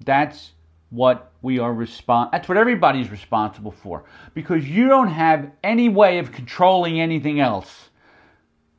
That's 0.03 0.51
what 0.89 1.31
we 1.41 1.59
are 1.59 1.73
respon- 1.73 2.31
that's 2.31 2.49
what 2.49 2.57
everybody's 2.57 3.09
responsible 3.11 3.71
for. 3.71 4.05
Because 4.33 4.67
you 4.67 4.87
don't 4.87 5.09
have 5.09 5.51
any 5.63 5.89
way 5.89 6.17
of 6.19 6.31
controlling 6.31 6.99
anything 6.99 7.39
else. 7.39 7.89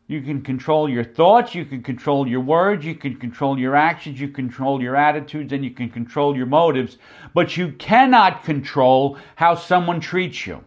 You 0.09 0.23
can 0.23 0.41
control 0.41 0.89
your 0.89 1.05
thoughts 1.05 1.55
you 1.55 1.67
can 1.67 1.83
control 1.83 2.27
your 2.27 2.41
words 2.41 2.83
you 2.83 2.95
can 2.95 3.17
control 3.17 3.59
your 3.59 3.77
actions 3.77 4.19
you 4.19 4.29
control 4.29 4.81
your 4.83 4.97
attitudes 4.97 5.53
and 5.53 5.63
you 5.63 5.71
can 5.71 5.91
control 5.91 6.35
your 6.35 6.47
motives. 6.47 6.97
But 7.35 7.59
you 7.59 7.73
cannot 7.73 8.43
control 8.43 9.19
how 9.37 9.55
someone 9.55 10.01
treats 10.01 10.47
you 10.47 10.65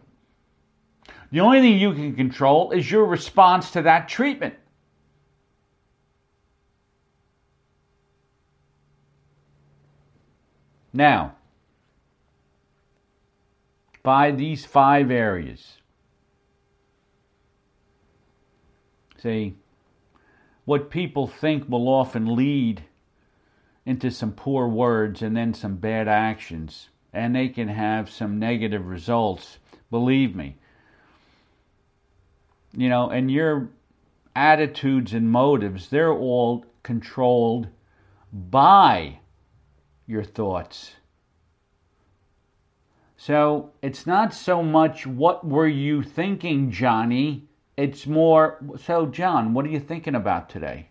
the 1.32 1.40
only 1.40 1.60
thing 1.60 1.78
you 1.78 1.92
can 1.92 2.14
control 2.14 2.70
is 2.70 2.88
your 2.88 3.04
response 3.04 3.72
to 3.72 3.82
that 3.82 4.08
treatment 4.08 4.54
Now, 10.92 11.36
by 14.02 14.30
these 14.30 14.66
five 14.66 15.10
areas, 15.10 15.78
see, 19.18 19.56
what 20.64 20.90
people 20.90 21.26
think 21.26 21.68
will 21.68 21.88
often 21.88 22.36
lead 22.36 22.84
into 23.86 24.10
some 24.10 24.32
poor 24.32 24.68
words 24.68 25.22
and 25.22 25.36
then 25.36 25.54
some 25.54 25.76
bad 25.76 26.08
actions, 26.08 26.90
and 27.12 27.34
they 27.34 27.48
can 27.48 27.68
have 27.68 28.10
some 28.10 28.38
negative 28.38 28.86
results. 28.86 29.58
Believe 29.90 30.36
me. 30.36 30.56
You 32.74 32.88
know, 32.88 33.10
and 33.10 33.30
your 33.30 33.68
attitudes 34.34 35.12
and 35.12 35.30
motives, 35.30 35.88
they're 35.88 36.12
all 36.12 36.64
controlled 36.82 37.68
by 38.32 39.18
your 40.06 40.24
thoughts. 40.24 40.96
So 43.16 43.70
it's 43.82 44.06
not 44.06 44.34
so 44.34 44.62
much 44.62 45.06
what 45.06 45.46
were 45.46 45.68
you 45.68 46.02
thinking, 46.02 46.70
Johnny? 46.70 47.46
It's 47.76 48.06
more, 48.06 48.58
so 48.78 49.06
John, 49.06 49.54
what 49.54 49.64
are 49.64 49.70
you 49.70 49.80
thinking 49.80 50.14
about 50.14 50.48
today? 50.48 50.88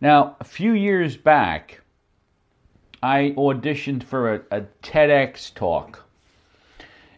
Now, 0.00 0.36
a 0.40 0.44
few 0.44 0.72
years 0.72 1.16
back, 1.16 1.80
I 3.02 3.34
auditioned 3.36 4.02
for 4.02 4.34
a, 4.34 4.40
a 4.50 4.60
TEDx 4.82 5.54
talk 5.54 6.04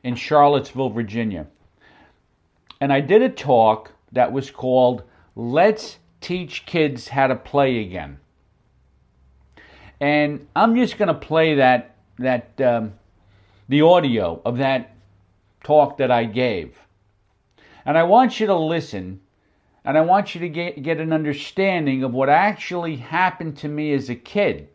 in 0.04 0.14
Charlottesville, 0.14 0.90
Virginia. 0.90 1.46
And 2.80 2.92
I 2.92 3.00
did 3.00 3.23
a 3.23 3.28
talk 3.28 3.90
that 4.12 4.32
was 4.32 4.50
called 4.50 5.02
Let's 5.34 5.99
teach 6.20 6.64
kids 6.64 7.08
how 7.08 7.26
to 7.26 7.34
play 7.34 7.80
again. 7.80 8.18
And 10.00 10.46
I'm 10.54 10.76
just 10.76 10.99
going 10.99 11.08
to 11.08 11.14
play 11.14 11.56
that 11.56 11.96
that 12.18 12.61
um, 12.61 12.92
the 13.68 13.82
audio 13.82 14.40
of 14.44 14.58
that 14.58 14.94
talk 15.64 15.96
that 15.96 16.11
I 16.11 16.25
gave. 16.25 16.78
And 17.84 17.99
I 17.99 18.04
want 18.04 18.38
you 18.38 18.46
to 18.46 18.54
listen 18.54 19.20
and 19.84 19.99
I 19.99 20.00
want 20.00 20.34
you 20.34 20.40
to 20.42 20.49
get, 20.49 20.82
get 20.82 20.99
an 20.99 21.12
understanding 21.12 22.04
of 22.04 22.14
what 22.14 22.28
actually 22.28 22.96
happened 22.96 23.58
to 23.58 23.68
me 23.68 23.92
as 23.92 24.08
a 24.08 24.14
kid. 24.14 24.68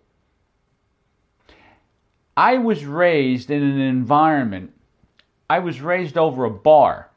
I 2.37 2.57
was 2.57 2.85
raised 2.85 3.49
in 3.49 3.63
an 3.63 3.79
environment, 3.79 4.73
I 5.49 5.59
was 5.59 5.81
raised 5.81 6.17
over 6.17 6.45
a 6.45 6.51
bar. 6.51 7.09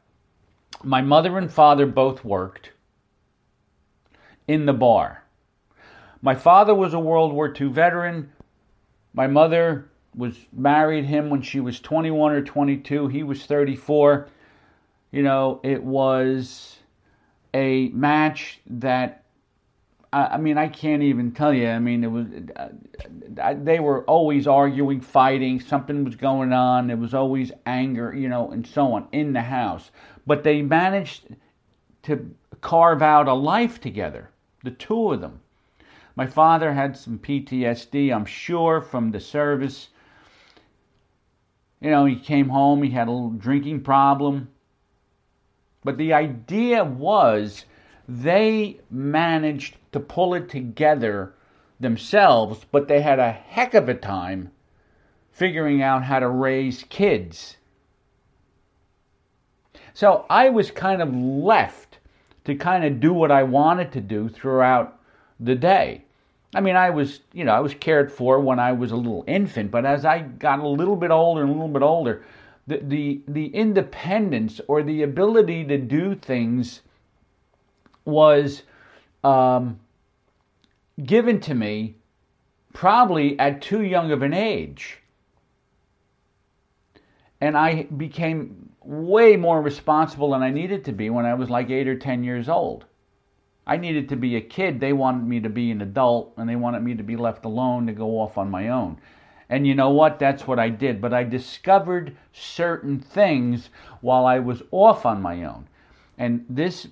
My 0.82 1.02
mother 1.02 1.36
and 1.36 1.52
father 1.52 1.86
both 1.86 2.24
worked 2.24 2.72
in 4.48 4.66
the 4.66 4.72
bar. 4.72 5.22
My 6.22 6.34
father 6.34 6.74
was 6.74 6.94
a 6.94 6.98
World 6.98 7.32
War 7.32 7.52
II 7.58 7.68
veteran. 7.68 8.32
My 9.12 9.26
mother 9.26 9.90
was 10.14 10.36
married 10.52 11.04
him 11.04 11.30
when 11.30 11.42
she 11.42 11.60
was 11.60 11.80
21 11.80 12.32
or 12.32 12.42
22. 12.42 13.08
He 13.08 13.22
was 13.22 13.44
34. 13.44 14.28
You 15.10 15.22
know, 15.22 15.60
it 15.62 15.82
was 15.82 16.78
a 17.52 17.88
match 17.88 18.60
that 18.66 19.21
I 20.12 20.37
mean, 20.37 20.59
I 20.59 20.68
can't 20.68 21.03
even 21.03 21.33
tell 21.33 21.55
you. 21.55 21.68
I 21.68 21.79
mean, 21.79 22.05
it 22.05 22.11
was 22.11 22.27
uh, 22.57 23.55
they 23.55 23.81
were 23.81 24.05
always 24.05 24.46
arguing, 24.46 25.01
fighting. 25.01 25.59
Something 25.59 26.05
was 26.05 26.16
going 26.16 26.53
on. 26.53 26.88
There 26.88 26.98
was 26.98 27.14
always 27.14 27.51
anger, 27.64 28.14
you 28.14 28.29
know, 28.29 28.51
and 28.51 28.66
so 28.66 28.92
on 28.92 29.09
in 29.12 29.33
the 29.33 29.40
house. 29.40 29.90
But 30.27 30.44
they 30.44 30.61
managed 30.61 31.35
to 32.03 32.35
carve 32.61 33.01
out 33.01 33.27
a 33.27 33.33
life 33.33 33.81
together 33.81 34.29
the 34.62 34.70
two 34.70 35.12
of 35.12 35.20
them. 35.20 35.40
My 36.14 36.27
father 36.27 36.75
had 36.75 36.96
some 36.96 37.18
PTSD, 37.18 38.14
I'm 38.14 38.27
sure, 38.27 38.81
from 38.81 39.11
the 39.11 39.20
service. 39.20 39.88
You 41.81 41.90
know, 41.90 42.05
he 42.05 42.16
came 42.16 42.51
home, 42.51 42.83
he 42.83 42.90
had 42.90 43.09
a 43.09 43.11
little 43.11 43.31
drinking 43.31 43.83
problem. 43.83 44.48
But 45.83 45.96
the 45.96 46.12
idea 46.12 46.85
was 46.85 47.64
they 48.09 48.79
managed 48.90 49.77
to 49.92 50.00
pull 50.00 50.35
it 50.35 50.48
together 50.48 51.35
themselves, 51.78 52.64
but 52.70 52.88
they 52.88 53.00
had 53.00 53.18
a 53.18 53.31
heck 53.31 53.74
of 53.74 53.88
a 53.88 53.94
time 53.94 54.50
figuring 55.33 55.83
out 55.83 56.05
how 56.05 56.18
to 56.18 56.28
raise 56.28 56.85
kids. 56.85 57.57
So 59.94 60.24
I 60.31 60.48
was 60.48 60.70
kind 60.70 61.02
of 61.02 61.14
left 61.14 61.98
to 62.44 62.55
kind 62.55 62.85
of 62.85 63.00
do 63.00 63.12
what 63.12 63.31
I 63.31 63.42
wanted 63.42 63.92
to 63.92 64.00
do 64.00 64.28
throughout 64.28 64.98
the 65.38 65.55
day. 65.55 66.05
I 66.55 66.61
mean, 66.61 66.76
I 66.76 66.90
was, 66.90 67.20
you 67.33 67.44
know, 67.44 67.52
I 67.52 67.61
was 67.61 67.74
cared 67.74 68.12
for 68.12 68.38
when 68.40 68.59
I 68.59 68.72
was 68.72 68.92
a 68.92 68.96
little 68.96 69.24
infant, 69.26 69.70
but 69.70 69.87
as 69.87 70.05
I 70.05 70.20
got 70.20 70.59
a 70.59 70.68
little 70.68 70.96
bit 70.96 71.11
older 71.11 71.42
and 71.42 71.50
a 71.50 71.52
little 71.52 71.68
bit 71.68 71.83
older, 71.83 72.24
the 72.66 72.78
the, 72.78 73.20
the 73.26 73.46
independence 73.46 74.61
or 74.68 74.83
the 74.83 75.02
ability 75.02 75.64
to 75.64 75.78
do 75.78 76.14
things 76.14 76.83
was 78.05 78.62
um, 79.24 79.80
given 81.02 81.40
to 81.40 81.54
me 81.54 81.96
probably 82.72 83.38
at 83.38 83.62
too 83.62 83.82
young 83.82 84.12
of 84.12 84.22
an 84.22 84.32
age. 84.32 84.98
And 87.40 87.56
I 87.56 87.85
became 87.85 88.70
way 88.85 89.37
more 89.37 89.61
responsible 89.61 90.30
than 90.30 90.42
I 90.42 90.50
needed 90.50 90.85
to 90.87 90.92
be 90.92 91.11
when 91.11 91.26
I 91.26 91.35
was 91.35 91.50
like 91.50 91.70
eight 91.70 91.88
or 91.88 91.96
ten 91.96 92.24
years 92.24 92.48
old. 92.48 92.85
I 93.66 93.76
needed 93.76 94.08
to 94.08 94.16
be 94.16 94.37
a 94.37 94.40
kid. 94.40 94.80
They 94.80 94.92
wanted 94.92 95.26
me 95.26 95.40
to 95.40 95.48
be 95.48 95.70
an 95.70 95.82
adult 95.82 96.35
and 96.37 96.48
they 96.48 96.56
wanted 96.56 96.82
me 96.82 96.94
to 96.94 97.02
be 97.02 97.16
left 97.16 97.44
alone 97.44 97.87
to 97.87 97.92
go 97.92 98.20
off 98.20 98.38
on 98.38 98.50
my 98.50 98.68
own. 98.68 98.98
And 99.48 99.66
you 99.66 99.74
know 99.74 99.90
what? 99.90 100.18
That's 100.18 100.46
what 100.46 100.58
I 100.58 100.68
did. 100.68 101.00
But 101.00 101.12
I 101.12 101.24
discovered 101.24 102.16
certain 102.32 102.98
things 102.98 103.70
while 104.00 104.24
I 104.24 104.38
was 104.38 104.62
off 104.70 105.04
on 105.04 105.20
my 105.20 105.44
own. 105.44 105.68
And 106.18 106.44
this 106.48 106.88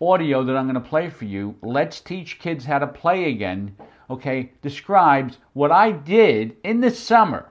audio 0.00 0.44
that 0.44 0.56
I'm 0.56 0.66
going 0.66 0.82
to 0.82 0.88
play 0.88 1.10
for 1.10 1.24
you, 1.24 1.56
Let's 1.62 2.00
Teach 2.00 2.38
Kids 2.38 2.64
How 2.64 2.78
to 2.78 2.86
Play 2.86 3.30
Again, 3.30 3.76
okay, 4.08 4.52
describes 4.62 5.38
what 5.52 5.72
I 5.72 5.92
did 5.92 6.56
in 6.64 6.80
the 6.80 6.90
summer. 6.90 7.50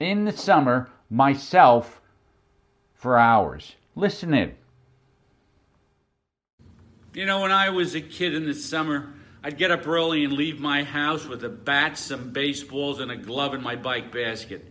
In 0.00 0.24
the 0.24 0.32
summer, 0.32 0.88
myself 1.10 2.00
for 2.94 3.18
hours. 3.18 3.76
Listen 3.94 4.34
in. 4.34 4.54
You 7.14 7.26
know, 7.26 7.42
when 7.42 7.52
I 7.52 7.68
was 7.68 7.94
a 7.94 8.00
kid 8.00 8.34
in 8.34 8.46
the 8.46 8.54
summer, 8.54 9.12
I'd 9.44 9.58
get 9.58 9.70
up 9.70 9.86
early 9.86 10.24
and 10.24 10.32
leave 10.32 10.60
my 10.60 10.82
house 10.82 11.26
with 11.26 11.44
a 11.44 11.48
bat, 11.48 11.98
some 11.98 12.30
baseballs, 12.30 13.00
and 13.00 13.10
a 13.10 13.16
glove 13.16 13.54
in 13.54 13.62
my 13.62 13.76
bike 13.76 14.10
basket. 14.10 14.66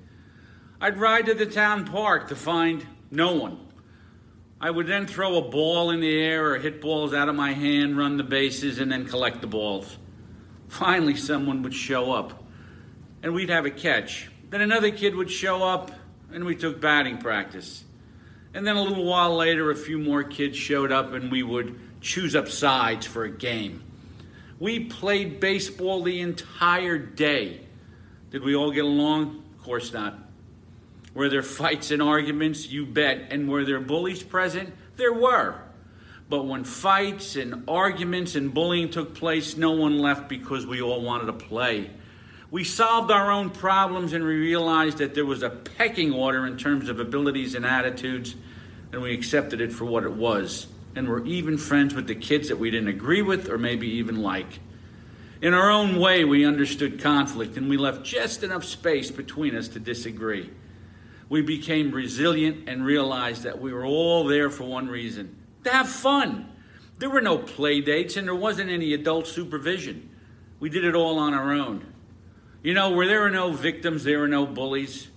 I'd 0.80 0.98
ride 0.98 1.28
to 1.28 1.36
the 1.36 1.46
town 1.46 1.86
park 1.86 2.30
to 2.30 2.36
find 2.36 2.88
no 3.12 3.34
one. 3.34 3.68
I 4.64 4.70
would 4.70 4.86
then 4.86 5.08
throw 5.08 5.38
a 5.38 5.42
ball 5.42 5.90
in 5.90 6.02
the 6.02 6.22
air 6.22 6.52
or 6.52 6.60
hit 6.60 6.82
balls 6.82 7.16
out 7.16 7.28
of 7.28 7.36
my 7.36 7.52
hand, 7.52 7.98
run 7.98 8.18
the 8.18 8.24
bases, 8.24 8.78
and 8.78 8.92
then 8.92 9.08
collect 9.08 9.42
the 9.42 9.48
balls. 9.48 9.98
Finally, 10.68 11.16
someone 11.16 11.64
would 11.64 11.74
show 11.74 12.14
up, 12.14 12.44
and 13.24 13.34
we'd 13.34 13.50
have 13.50 13.66
a 13.66 13.72
catch. 13.72 14.30
Then 14.52 14.62
another 14.62 14.92
kid 14.92 15.16
would 15.16 15.32
show 15.32 15.64
up, 15.64 15.92
and 16.32 16.46
we 16.46 16.56
took 16.56 16.80
batting 16.80 17.18
practice. 17.18 17.84
And 18.54 18.68
then 18.68 18.76
a 18.76 18.84
little 18.84 19.06
while 19.06 19.36
later, 19.36 19.72
a 19.72 19.76
few 19.76 19.98
more 19.98 20.24
kids 20.24 20.58
showed 20.58 20.92
up 20.92 21.14
and 21.14 21.32
we 21.32 21.42
would 21.42 21.80
choose 22.02 22.36
up 22.36 22.50
sides 22.50 23.06
for 23.06 23.24
a 23.24 23.32
game. 23.32 23.84
We 24.60 24.82
played 24.82 25.40
baseball 25.40 26.04
the 26.04 26.20
entire 26.22 26.98
day. 26.98 27.62
Did 28.30 28.44
we 28.44 28.56
all 28.56 28.72
get 28.72 28.84
along? 28.84 29.44
Of 29.58 29.64
course 29.64 29.94
not. 29.94 30.20
Were 31.14 31.30
there 31.30 31.44
fights 31.44 31.92
and 31.92 32.02
arguments? 32.02 32.70
You 32.70 32.86
bet. 32.86 33.28
And 33.32 33.50
were 33.50 33.66
there 33.66 33.80
bullies 33.80 34.24
present? 34.24 34.74
There 34.96 35.14
were. 35.14 35.56
But 36.30 36.46
when 36.46 36.64
fights 36.64 37.36
and 37.36 37.66
arguments 37.68 38.36
and 38.36 38.54
bullying 38.54 38.90
took 38.90 39.14
place, 39.14 39.58
no 39.58 39.72
one 39.72 40.00
left 40.00 40.30
because 40.30 40.66
we 40.66 40.82
all 40.82 41.02
wanted 41.02 41.26
to 41.26 41.34
play. 41.34 41.90
We 42.50 42.64
solved 42.64 43.12
our 43.12 43.32
own 43.32 43.50
problems 43.50 44.14
and 44.14 44.24
we 44.24 44.36
realized 44.36 45.00
that 45.00 45.14
there 45.14 45.26
was 45.26 45.44
a 45.44 45.50
pecking 45.50 46.14
order 46.14 46.46
in 46.46 46.58
terms 46.58 46.88
of 46.88 47.00
abilities 47.00 47.56
and 47.56 47.66
attitudes, 47.66 48.36
and 48.94 49.02
we 49.02 49.14
accepted 49.14 49.60
it 49.60 49.74
for 49.74 49.86
what 49.86 50.04
it 50.04 50.14
was. 50.14 50.68
And 50.96 51.10
we're 51.10 51.26
even 51.26 51.58
friends 51.58 51.94
with 51.94 52.08
the 52.08 52.16
kids 52.16 52.48
that 52.48 52.58
we 52.60 52.72
didn't 52.72 52.90
agree 52.90 53.22
with 53.22 53.50
or 53.50 53.58
maybe 53.58 53.88
even 53.88 54.22
like. 54.22 54.60
In 55.42 55.54
our 55.54 55.70
own 55.70 56.00
way, 56.00 56.24
we 56.24 56.46
understood 56.46 57.02
conflict 57.02 57.58
and 57.58 57.70
we 57.70 57.76
left 57.76 58.04
just 58.04 58.44
enough 58.44 58.64
space 58.64 59.12
between 59.12 59.56
us 59.56 59.68
to 59.70 59.80
disagree. 59.80 60.50
We 61.32 61.42
became 61.42 61.92
resilient 61.92 62.68
and 62.68 62.84
realized 62.84 63.44
that 63.44 63.62
we 63.62 63.72
were 63.72 63.86
all 63.86 64.26
there 64.26 64.50
for 64.50 64.66
one 64.66 64.90
reason 64.90 65.38
to 65.64 65.70
have 65.70 65.88
fun. 65.88 66.52
There 67.00 67.10
were 67.10 67.22
no 67.22 67.38
play 67.38 67.80
dates 67.80 68.18
and 68.18 68.28
there 68.28 68.36
wasn't 68.36 68.70
any 68.70 68.94
adult 68.94 69.28
supervision. 69.28 70.10
We 70.60 70.68
did 70.68 70.84
it 70.84 70.94
all 70.94 71.18
on 71.20 71.34
our 71.34 71.54
own. 71.54 71.86
You 72.62 72.74
know, 72.74 72.90
where 72.90 73.08
there 73.08 73.22
were 73.22 73.30
no 73.30 73.54
victims, 73.54 74.04
there 74.04 74.20
were 74.20 74.28
no 74.28 74.46
bullies. 74.46 75.08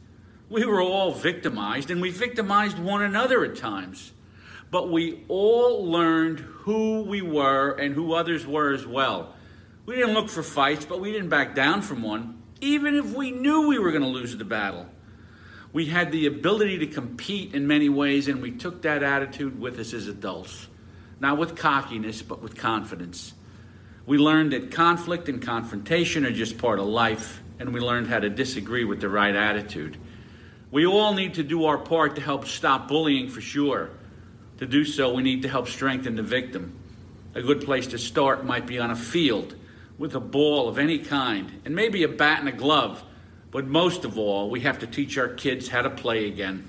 We 0.48 0.64
were 0.64 0.80
all 0.80 1.10
victimized 1.10 1.90
and 1.90 2.00
we 2.00 2.12
victimized 2.12 2.78
one 2.78 3.02
another 3.02 3.44
at 3.44 3.56
times. 3.56 4.12
But 4.70 4.92
we 4.92 5.24
all 5.26 5.84
learned 5.84 6.38
who 6.38 7.02
we 7.02 7.22
were 7.22 7.72
and 7.72 7.92
who 7.92 8.14
others 8.14 8.46
were 8.46 8.72
as 8.72 8.86
well. 8.86 9.34
We 9.84 9.96
didn't 9.96 10.14
look 10.14 10.28
for 10.28 10.44
fights, 10.44 10.84
but 10.84 11.00
we 11.00 11.10
didn't 11.10 11.30
back 11.30 11.56
down 11.56 11.82
from 11.82 12.04
one, 12.04 12.40
even 12.60 12.94
if 12.94 13.06
we 13.16 13.32
knew 13.32 13.66
we 13.66 13.80
were 13.80 13.90
going 13.90 14.02
to 14.02 14.08
lose 14.08 14.36
the 14.36 14.44
battle. 14.44 14.86
We 15.74 15.86
had 15.86 16.12
the 16.12 16.26
ability 16.26 16.78
to 16.78 16.86
compete 16.86 17.52
in 17.52 17.66
many 17.66 17.88
ways, 17.88 18.28
and 18.28 18.40
we 18.40 18.52
took 18.52 18.82
that 18.82 19.02
attitude 19.02 19.58
with 19.60 19.80
us 19.80 19.92
as 19.92 20.06
adults. 20.06 20.68
Not 21.18 21.36
with 21.36 21.56
cockiness, 21.56 22.22
but 22.22 22.40
with 22.40 22.56
confidence. 22.56 23.34
We 24.06 24.16
learned 24.16 24.52
that 24.52 24.70
conflict 24.70 25.28
and 25.28 25.42
confrontation 25.42 26.24
are 26.24 26.30
just 26.30 26.58
part 26.58 26.78
of 26.78 26.86
life, 26.86 27.42
and 27.58 27.74
we 27.74 27.80
learned 27.80 28.06
how 28.06 28.20
to 28.20 28.30
disagree 28.30 28.84
with 28.84 29.00
the 29.00 29.08
right 29.08 29.34
attitude. 29.34 29.98
We 30.70 30.86
all 30.86 31.12
need 31.12 31.34
to 31.34 31.42
do 31.42 31.64
our 31.64 31.78
part 31.78 32.14
to 32.14 32.22
help 32.22 32.46
stop 32.46 32.86
bullying 32.86 33.28
for 33.28 33.40
sure. 33.40 33.90
To 34.58 34.66
do 34.66 34.84
so, 34.84 35.12
we 35.12 35.24
need 35.24 35.42
to 35.42 35.48
help 35.48 35.66
strengthen 35.66 36.14
the 36.14 36.22
victim. 36.22 36.78
A 37.34 37.42
good 37.42 37.64
place 37.64 37.88
to 37.88 37.98
start 37.98 38.44
might 38.44 38.68
be 38.68 38.78
on 38.78 38.92
a 38.92 38.96
field 38.96 39.56
with 39.98 40.14
a 40.14 40.20
ball 40.20 40.68
of 40.68 40.78
any 40.78 41.00
kind, 41.00 41.62
and 41.64 41.74
maybe 41.74 42.04
a 42.04 42.08
bat 42.08 42.38
and 42.38 42.48
a 42.48 42.52
glove 42.52 43.02
but 43.54 43.68
most 43.68 44.04
of 44.04 44.18
all, 44.18 44.50
we 44.50 44.58
have 44.62 44.80
to 44.80 44.86
teach 44.86 45.16
our 45.16 45.28
kids 45.28 45.68
how 45.68 45.80
to 45.80 45.88
play 45.88 46.26
again. 46.26 46.68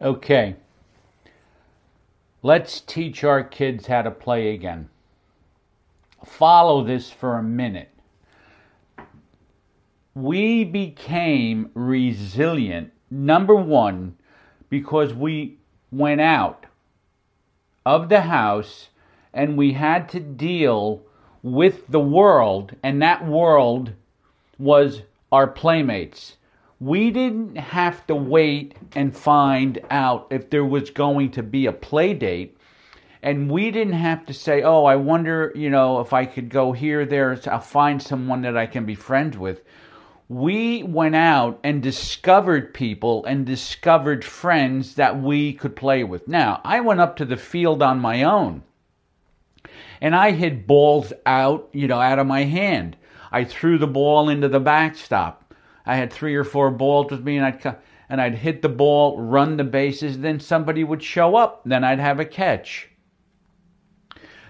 Okay. 0.00 0.56
Let's 2.42 2.80
teach 2.80 3.24
our 3.24 3.44
kids 3.44 3.88
how 3.88 4.00
to 4.00 4.10
play 4.10 4.54
again. 4.54 4.88
Follow 6.24 6.82
this 6.82 7.10
for 7.10 7.36
a 7.36 7.42
minute. 7.42 7.90
We 10.14 10.64
became 10.64 11.72
resilient, 11.74 12.90
number 13.10 13.54
one, 13.54 14.16
because 14.70 15.12
we 15.12 15.58
went 15.92 16.22
out 16.22 16.64
of 17.84 18.08
the 18.08 18.22
house 18.22 18.88
and 19.34 19.56
we 19.56 19.72
had 19.72 20.08
to 20.10 20.20
deal 20.20 21.02
with 21.42 21.88
the 21.88 22.00
world, 22.00 22.74
and 22.82 23.02
that 23.02 23.26
world 23.26 23.92
was 24.58 25.02
our 25.30 25.48
playmates. 25.48 26.36
We 26.80 27.10
didn't 27.10 27.56
have 27.56 28.06
to 28.06 28.14
wait 28.14 28.76
and 28.94 29.14
find 29.14 29.80
out 29.90 30.28
if 30.30 30.48
there 30.48 30.64
was 30.64 30.90
going 30.90 31.32
to 31.32 31.42
be 31.42 31.66
a 31.66 31.72
play 31.72 32.14
date. 32.14 32.56
And 33.22 33.50
we 33.50 33.70
didn't 33.70 33.94
have 33.94 34.24
to 34.26 34.34
say, 34.34 34.62
oh, 34.62 34.84
I 34.84 34.96
wonder, 34.96 35.50
you 35.54 35.70
know, 35.70 36.00
if 36.00 36.12
I 36.12 36.26
could 36.26 36.48
go 36.48 36.72
here, 36.72 37.04
there, 37.04 37.38
I'll 37.46 37.58
find 37.58 38.02
someone 38.02 38.42
that 38.42 38.56
I 38.56 38.66
can 38.66 38.84
be 38.84 38.94
friends 38.94 39.36
with. 39.36 39.62
We 40.28 40.82
went 40.82 41.16
out 41.16 41.58
and 41.64 41.82
discovered 41.82 42.72
people 42.72 43.24
and 43.24 43.44
discovered 43.44 44.24
friends 44.24 44.94
that 44.94 45.20
we 45.20 45.54
could 45.54 45.74
play 45.74 46.04
with. 46.04 46.28
Now, 46.28 46.60
I 46.64 46.80
went 46.80 47.00
up 47.00 47.16
to 47.16 47.24
the 47.24 47.36
field 47.36 47.82
on 47.82 47.98
my 47.98 48.22
own 48.22 48.62
and 50.00 50.14
I 50.14 50.32
hit 50.32 50.66
balls 50.66 51.12
out, 51.26 51.68
you 51.72 51.86
know, 51.86 52.00
out 52.00 52.18
of 52.18 52.26
my 52.26 52.44
hand. 52.44 52.96
I 53.32 53.44
threw 53.44 53.78
the 53.78 53.86
ball 53.86 54.28
into 54.28 54.48
the 54.48 54.60
backstop. 54.60 55.54
I 55.86 55.96
had 55.96 56.12
three 56.12 56.34
or 56.34 56.44
four 56.44 56.70
balls 56.70 57.10
with 57.10 57.24
me, 57.24 57.36
and 57.36 57.46
I'd 57.46 57.76
and 58.08 58.20
I'd 58.20 58.34
hit 58.34 58.62
the 58.62 58.68
ball, 58.68 59.20
run 59.20 59.56
the 59.56 59.64
bases. 59.64 60.18
Then 60.18 60.38
somebody 60.38 60.84
would 60.84 61.02
show 61.02 61.36
up. 61.36 61.62
Then 61.64 61.84
I'd 61.84 61.98
have 61.98 62.20
a 62.20 62.24
catch. 62.24 62.88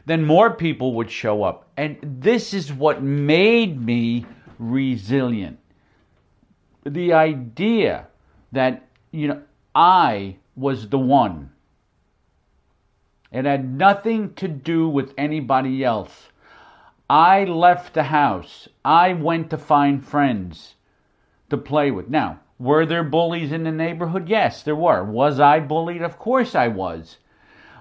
Then 0.06 0.24
more 0.24 0.50
people 0.50 0.94
would 0.94 1.10
show 1.10 1.42
up, 1.42 1.70
and 1.76 1.96
this 2.02 2.52
is 2.52 2.72
what 2.72 3.02
made 3.02 3.80
me 3.80 4.26
resilient. 4.58 5.58
The 6.84 7.14
idea 7.14 8.08
that 8.52 8.86
you 9.12 9.28
know 9.28 9.42
I 9.74 10.36
was 10.56 10.88
the 10.90 10.98
one 10.98 11.50
it 13.34 13.44
had 13.44 13.68
nothing 13.68 14.32
to 14.34 14.46
do 14.46 14.88
with 14.88 15.12
anybody 15.18 15.82
else. 15.82 16.28
I 17.10 17.42
left 17.42 17.92
the 17.92 18.04
house. 18.04 18.68
I 18.84 19.12
went 19.12 19.50
to 19.50 19.58
find 19.58 20.06
friends 20.06 20.76
to 21.50 21.56
play 21.56 21.90
with. 21.90 22.08
Now, 22.08 22.38
were 22.60 22.86
there 22.86 23.02
bullies 23.02 23.50
in 23.50 23.64
the 23.64 23.72
neighborhood? 23.72 24.28
Yes, 24.28 24.62
there 24.62 24.76
were. 24.76 25.02
Was 25.02 25.40
I 25.40 25.58
bullied? 25.58 26.00
Of 26.00 26.16
course 26.16 26.54
I 26.54 26.68
was. 26.68 27.18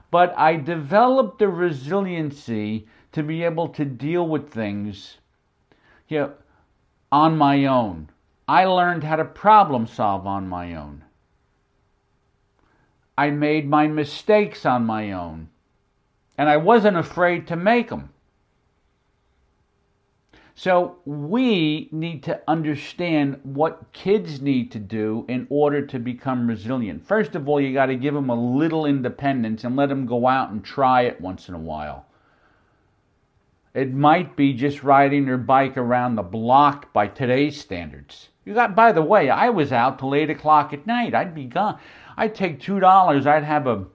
But 0.09 0.33
I 0.35 0.55
developed 0.55 1.37
the 1.37 1.49
resiliency 1.49 2.87
to 3.11 3.21
be 3.21 3.43
able 3.43 3.67
to 3.69 3.85
deal 3.85 4.27
with 4.27 4.49
things 4.49 5.17
you 6.07 6.17
know, 6.17 6.33
on 7.11 7.37
my 7.37 7.65
own. 7.65 8.09
I 8.47 8.65
learned 8.65 9.03
how 9.03 9.17
to 9.17 9.25
problem 9.25 9.85
solve 9.85 10.25
on 10.25 10.49
my 10.49 10.73
own. 10.73 11.03
I 13.17 13.29
made 13.29 13.67
my 13.67 13.87
mistakes 13.87 14.65
on 14.65 14.85
my 14.85 15.11
own. 15.11 15.49
And 16.37 16.49
I 16.49 16.57
wasn't 16.57 16.97
afraid 16.97 17.47
to 17.47 17.55
make 17.55 17.89
them. 17.89 18.09
So 20.55 20.97
we 21.05 21.89
need 21.91 22.23
to 22.23 22.41
understand 22.47 23.39
what 23.43 23.91
kids 23.91 24.39
need 24.39 24.71
to 24.71 24.79
do 24.79 25.25
in 25.27 25.47
order 25.49 25.85
to 25.87 25.99
become 25.99 26.47
resilient. 26.47 27.07
First 27.07 27.35
of 27.35 27.49
all, 27.49 27.59
you 27.59 27.73
got 27.73 27.87
to 27.87 27.95
give 27.95 28.13
them 28.13 28.29
a 28.29 28.57
little 28.57 28.85
independence 28.85 29.63
and 29.63 29.75
let 29.75 29.89
them 29.89 30.05
go 30.05 30.27
out 30.27 30.51
and 30.51 30.63
try 30.63 31.03
it 31.03 31.19
once 31.19 31.49
in 31.49 31.55
a 31.55 31.59
while. 31.59 32.05
It 33.73 33.91
might 33.91 34.35
be 34.35 34.53
just 34.53 34.83
riding 34.83 35.25
their 35.25 35.39
bike 35.39 35.77
around 35.77 36.15
the 36.15 36.23
block 36.23 36.93
by 36.93 37.07
today's 37.07 37.59
standards. 37.59 38.29
You 38.45 38.53
got, 38.53 38.75
by 38.75 38.91
the 38.91 39.01
way, 39.01 39.31
I 39.31 39.49
was 39.49 39.71
out 39.71 39.97
till 39.97 40.13
eight 40.13 40.29
o'clock 40.29 40.73
at 40.73 40.85
night. 40.85 41.15
I'd 41.15 41.33
be 41.33 41.45
gone. 41.45 41.79
I'd 42.17 42.35
take 42.35 42.59
two 42.59 42.79
dollars. 42.79 43.25
I'd 43.25 43.43
have 43.43 43.67
a 43.67 43.85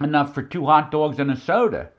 enough 0.00 0.34
for 0.34 0.42
two 0.42 0.66
hot 0.66 0.90
dogs 0.90 1.18
and 1.18 1.30
a 1.30 1.36
soda, 1.36 1.90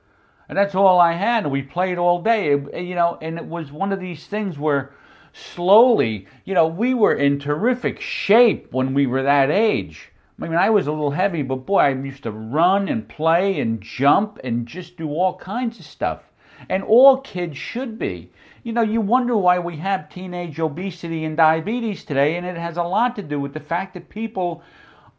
and 0.48 0.56
that's 0.56 0.74
all 0.74 0.98
I 0.98 1.12
had. 1.12 1.46
We 1.46 1.62
played 1.62 1.98
all 1.98 2.22
day, 2.22 2.50
you 2.50 2.94
know, 2.94 3.18
and 3.20 3.38
it 3.38 3.46
was 3.46 3.70
one 3.70 3.92
of 3.92 4.00
these 4.00 4.26
things 4.26 4.58
where 4.58 4.92
slowly, 5.32 6.26
you 6.44 6.54
know, 6.54 6.66
we 6.66 6.94
were 6.94 7.14
in 7.14 7.38
terrific 7.38 8.00
shape 8.00 8.72
when 8.72 8.94
we 8.94 9.06
were 9.06 9.22
that 9.22 9.50
age. 9.50 10.10
I 10.40 10.48
mean, 10.48 10.54
I 10.54 10.70
was 10.70 10.86
a 10.86 10.92
little 10.92 11.10
heavy, 11.10 11.42
but 11.42 11.66
boy, 11.66 11.80
I 11.80 11.90
used 11.90 12.22
to 12.22 12.30
run 12.30 12.88
and 12.88 13.06
play 13.08 13.60
and 13.60 13.80
jump 13.80 14.38
and 14.42 14.66
just 14.66 14.96
do 14.96 15.10
all 15.10 15.36
kinds 15.36 15.78
of 15.78 15.84
stuff. 15.84 16.22
And 16.68 16.82
all 16.82 17.18
kids 17.18 17.56
should 17.58 17.98
be. 17.98 18.30
You 18.62 18.72
know, 18.72 18.82
you 18.82 19.00
wonder 19.00 19.36
why 19.36 19.58
we 19.58 19.76
have 19.76 20.08
teenage 20.08 20.58
obesity 20.58 21.24
and 21.24 21.36
diabetes 21.36 22.04
today, 22.04 22.36
and 22.36 22.46
it 22.46 22.56
has 22.56 22.76
a 22.76 22.82
lot 22.82 23.16
to 23.16 23.22
do 23.22 23.38
with 23.38 23.54
the 23.54 23.60
fact 23.60 23.94
that 23.94 24.08
people 24.08 24.62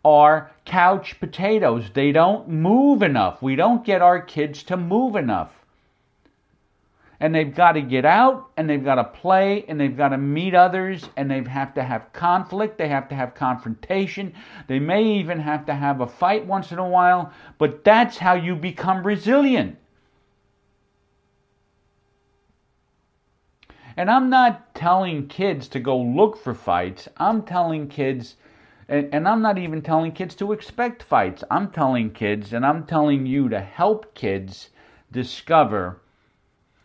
are 0.04 0.52
couch 0.66 1.20
potatoes. 1.20 1.90
They 1.94 2.12
don't 2.12 2.48
move 2.48 3.04
enough. 3.04 3.42
We 3.42 3.56
don't 3.56 3.86
get 3.86 4.02
our 4.02 4.22
kids 4.22 4.64
to 4.64 4.78
move 4.78 5.16
enough. 5.16 5.52
And 7.20 7.36
they've 7.36 7.54
got 7.54 7.74
to 7.74 7.82
get 7.82 8.04
out 8.04 8.50
and 8.58 8.68
they've 8.68 8.84
got 8.84 8.96
to 8.96 9.04
play 9.04 9.64
and 9.68 9.80
they've 9.80 9.96
got 9.96 10.10
to 10.10 10.18
meet 10.18 10.56
others 10.56 11.08
and 11.16 11.30
they 11.30 11.44
have 11.44 11.76
to 11.76 11.84
have 11.84 12.12
conflict. 12.14 12.80
They 12.80 12.88
have 12.88 13.10
to 13.10 13.16
have 13.16 13.36
confrontation. 13.36 14.34
They 14.68 14.80
may 14.80 15.04
even 15.04 15.40
have 15.40 15.68
to 15.68 15.76
have 15.76 16.02
a 16.02 16.08
fight 16.08 16.48
once 16.48 16.72
in 16.72 16.80
a 16.80 16.90
while, 16.90 17.32
but 17.60 17.84
that's 17.84 18.18
how 18.18 18.34
you 18.34 18.56
become 18.56 19.06
resilient. 19.06 19.78
And 23.98 24.10
I'm 24.10 24.32
not 24.32 24.74
telling 24.74 25.28
kids 25.28 25.68
to 25.70 25.80
go 25.80 25.98
look 26.00 26.38
for 26.38 26.56
fights. 26.56 27.08
I'm 27.18 27.44
telling 27.44 27.88
kids, 27.88 28.36
and, 28.91 29.08
and, 29.13 29.25
I'm 29.25 29.41
not 29.41 29.58
even 29.58 29.82
telling 29.82 30.12
kids 30.12 30.36
to 30.36 30.51
expect 30.51 31.01
fights. 31.01 31.45
I'm 31.49 31.71
telling 31.71 32.12
kids, 32.12 32.51
and 32.51 32.65
I'm 32.65 32.86
telling 32.86 33.25
you 33.25 33.47
to 33.47 33.62
help 33.62 34.13
kids 34.13 34.69
discover 35.10 36.01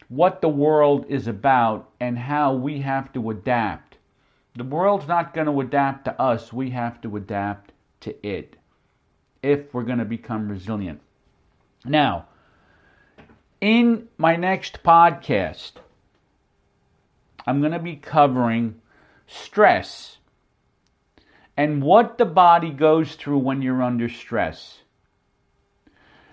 what 0.09 0.40
the 0.40 0.49
world 0.49 1.05
is 1.09 1.27
about 1.27 1.90
and 1.99 2.16
how 2.16 2.55
we 2.55 2.79
have 2.79 3.12
to 3.14 3.31
adapt. 3.31 3.97
The 4.55 4.62
world's 4.62 5.09
not 5.09 5.35
going 5.35 5.49
to 5.49 5.61
adapt 5.61 6.05
to 6.05 6.21
us, 6.23 6.53
we 6.53 6.71
have 6.71 7.01
to 7.01 7.16
adapt 7.16 7.73
to 8.03 8.14
it 8.25 8.55
if 9.42 9.75
we're 9.75 9.83
going 9.83 9.99
to 9.99 10.05
become 10.05 10.49
resilient. 10.49 11.01
Now, 11.85 12.27
in 13.61 14.07
my 14.16 14.37
next 14.37 14.83
podcast, 14.85 15.73
I'm 17.47 17.59
going 17.59 17.73
to 17.73 17.81
be 17.81 17.97
covering 17.97 18.81
stress 19.27 20.16
and 21.57 21.83
what 21.83 22.19
the 22.19 22.25
body 22.25 22.71
goes 22.71 23.14
through 23.14 23.38
when 23.38 23.62
you're 23.62 23.83
under 23.83 24.09
stress. 24.09 24.83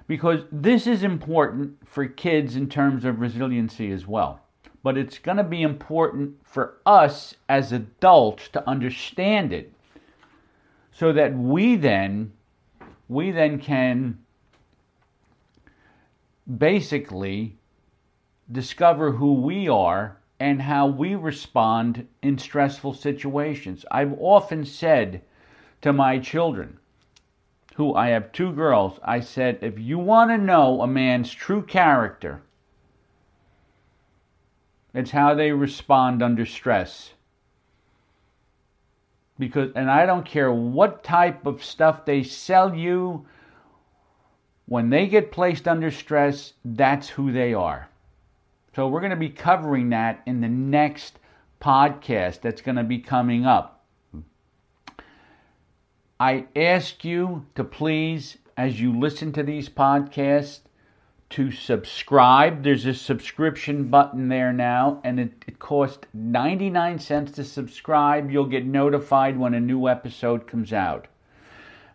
Because 0.08 0.42
this 0.52 0.86
is 0.86 1.04
important 1.04 1.78
for 1.88 2.06
kids 2.06 2.56
in 2.56 2.68
terms 2.68 3.06
of 3.06 3.22
resiliency 3.22 3.92
as 3.92 4.06
well. 4.06 4.42
But 4.84 4.98
it's 4.98 5.18
going 5.18 5.38
to 5.38 5.44
be 5.44 5.62
important 5.62 6.36
for 6.44 6.80
us 6.86 7.36
as 7.48 7.72
adults 7.72 8.50
to 8.50 8.70
understand 8.70 9.54
it 9.54 9.72
so 10.92 11.14
that 11.14 11.34
we 11.34 11.78
then 11.78 12.34
we 13.10 13.32
then 13.32 13.60
can 13.60 14.18
basically 16.58 17.58
discover 18.52 19.12
who 19.12 19.34
we 19.34 19.70
are 19.70 20.18
and 20.40 20.62
how 20.62 20.88
we 20.88 21.16
respond 21.16 22.08
in 22.22 22.38
stressful 22.38 22.94
situations. 22.94 23.86
I've 23.92 24.14
often 24.20 24.66
said 24.66 25.22
to 25.82 25.94
my 25.94 26.20
children, 26.20 26.80
who 27.76 27.96
I 27.96 28.10
have 28.10 28.32
two 28.32 28.52
girls, 28.52 29.00
I 29.04 29.20
said, 29.20 29.60
if 29.62 29.80
you 29.80 29.98
want 29.98 30.32
to 30.32 30.38
know 30.38 30.82
a 30.82 30.88
man's 30.88 31.32
true 31.32 31.64
character, 31.64 32.42
it's 34.94 35.12
how 35.12 35.34
they 35.34 35.52
respond 35.52 36.22
under 36.22 36.46
stress. 36.46 37.14
Because, 39.40 39.72
and 39.76 39.90
I 39.90 40.06
don't 40.06 40.26
care 40.26 40.52
what 40.52 41.04
type 41.04 41.48
of 41.48 41.64
stuff 41.64 42.06
they 42.06 42.22
sell 42.24 42.76
you, 42.76 43.26
when 44.66 44.90
they 44.90 45.08
get 45.08 45.32
placed 45.32 45.68
under 45.68 45.90
stress, 45.90 46.54
that's 46.64 47.10
who 47.10 47.32
they 47.32 47.54
are. 47.54 47.90
So 48.76 48.88
we're 48.88 49.02
going 49.02 49.12
to 49.12 49.16
be 49.16 49.30
covering 49.30 49.90
that 49.90 50.22
in 50.26 50.42
the 50.42 50.50
next 50.50 51.20
podcast 51.62 52.42
that's 52.42 52.62
going 52.62 52.78
to 52.78 52.84
be 52.84 53.00
coming 53.00 53.46
up. 53.46 53.86
I 56.20 56.46
ask 56.56 57.04
you 57.04 57.46
to 57.56 57.64
please, 57.64 58.38
as 58.58 58.80
you 58.80 58.98
listen 58.98 59.32
to 59.34 59.44
these 59.44 59.70
podcasts, 59.70 60.62
to 61.32 61.52
subscribe. 61.52 62.64
There's 62.64 62.86
a 62.86 62.94
subscription 62.94 63.90
button 63.90 64.30
there 64.30 64.54
now, 64.54 65.02
and 65.04 65.20
it, 65.20 65.32
it 65.48 65.60
costs 65.60 66.06
99 66.14 67.00
cents 67.00 67.32
to 67.34 67.44
subscribe. 67.44 68.30
You'll 68.30 68.46
get 68.46 68.66
notified 68.66 69.38
when 69.38 69.54
a 69.54 69.60
new 69.60 69.88
episode 69.88 70.48
comes 70.48 70.72
out. 70.74 71.08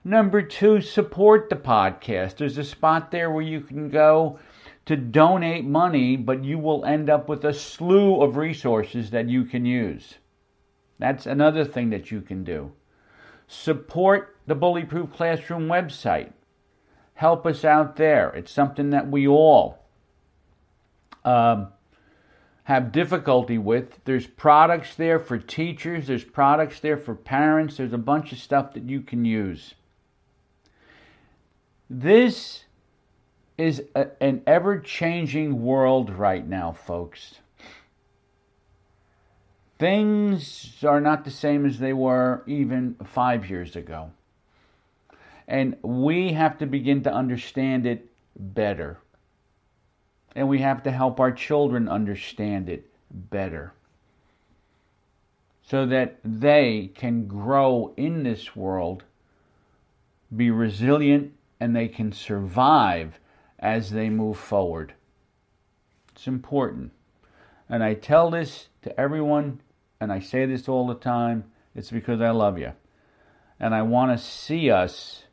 Number 0.04 0.42
two, 0.42 0.80
support 0.80 1.50
the 1.50 1.56
podcast. 1.56 2.36
There's 2.36 2.58
a 2.58 2.64
spot 2.64 3.10
there 3.10 3.30
where 3.30 3.42
you 3.42 3.60
can 3.60 3.90
go 3.90 4.38
to 4.88 4.96
donate 4.96 5.66
money, 5.66 6.16
but 6.16 6.42
you 6.42 6.58
will 6.58 6.82
end 6.86 7.10
up 7.10 7.28
with 7.28 7.44
a 7.44 7.52
slew 7.52 8.22
of 8.22 8.38
resources 8.38 9.10
that 9.10 9.28
you 9.28 9.44
can 9.44 9.66
use. 9.66 10.14
That's 10.98 11.26
another 11.26 11.62
thing 11.66 11.90
that 11.90 12.10
you 12.10 12.22
can 12.22 12.42
do. 12.42 12.72
Support 13.46 14.38
the 14.46 14.56
Bullyproof 14.56 15.12
Classroom 15.12 15.68
website. 15.68 16.32
Help 17.12 17.44
us 17.44 17.66
out 17.66 17.96
there. 17.96 18.30
It's 18.30 18.50
something 18.50 18.88
that 18.88 19.10
we 19.10 19.28
all 19.28 19.84
um, 21.22 21.68
have 22.64 22.90
difficulty 22.90 23.58
with. 23.58 24.02
There's 24.06 24.26
products 24.26 24.94
there 24.94 25.18
for 25.18 25.36
teachers, 25.36 26.06
there's 26.06 26.24
products 26.24 26.80
there 26.80 26.96
for 26.96 27.14
parents, 27.14 27.76
there's 27.76 27.92
a 27.92 27.98
bunch 27.98 28.32
of 28.32 28.38
stuff 28.38 28.72
that 28.72 28.88
you 28.88 29.02
can 29.02 29.26
use. 29.26 29.74
This 31.90 32.64
is 33.58 33.82
a, 33.96 34.06
an 34.22 34.42
ever 34.46 34.78
changing 34.78 35.62
world 35.62 36.10
right 36.10 36.46
now, 36.46 36.72
folks. 36.72 37.34
Things 39.78 40.76
are 40.84 41.00
not 41.00 41.24
the 41.24 41.30
same 41.30 41.66
as 41.66 41.78
they 41.78 41.92
were 41.92 42.42
even 42.46 42.96
five 43.04 43.50
years 43.50 43.76
ago. 43.76 44.10
And 45.46 45.76
we 45.82 46.32
have 46.32 46.58
to 46.58 46.66
begin 46.66 47.02
to 47.02 47.12
understand 47.12 47.86
it 47.86 48.08
better. 48.36 48.98
And 50.34 50.48
we 50.48 50.60
have 50.60 50.82
to 50.84 50.90
help 50.90 51.20
our 51.20 51.32
children 51.32 51.88
understand 51.88 52.68
it 52.68 52.90
better. 53.10 53.72
So 55.62 55.86
that 55.86 56.18
they 56.24 56.90
can 56.94 57.26
grow 57.26 57.92
in 57.96 58.22
this 58.22 58.54
world, 58.54 59.04
be 60.34 60.50
resilient, 60.50 61.32
and 61.60 61.74
they 61.74 61.88
can 61.88 62.12
survive 62.12 63.18
as 63.58 63.90
they 63.90 64.08
move 64.08 64.38
forward. 64.38 64.94
It's 66.12 66.26
important. 66.26 66.92
And 67.68 67.82
I 67.82 67.94
tell 67.94 68.30
this 68.30 68.68
to 68.82 69.00
everyone, 69.00 69.60
and 70.00 70.12
I 70.12 70.20
say 70.20 70.46
this 70.46 70.68
all 70.68 70.86
the 70.86 70.94
time 70.94 71.44
it's 71.74 71.90
because 71.90 72.20
I 72.20 72.30
love 72.30 72.58
you. 72.58 72.72
And 73.60 73.74
I 73.74 73.82
want 73.82 74.16
to 74.16 74.24
see 74.24 74.70
us, 74.70 75.24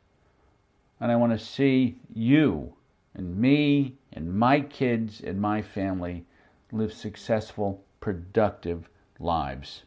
and 0.99 1.11
I 1.11 1.15
want 1.15 1.31
to 1.31 1.43
see 1.43 1.97
you 2.13 2.73
and 3.15 3.37
me 3.37 3.95
and 4.13 4.33
my 4.33 4.61
kids 4.61 5.21
and 5.21 5.39
my 5.39 5.61
family 5.61 6.25
live 6.71 6.93
successful, 6.93 7.83
productive 7.99 8.89
lives. 9.19 9.83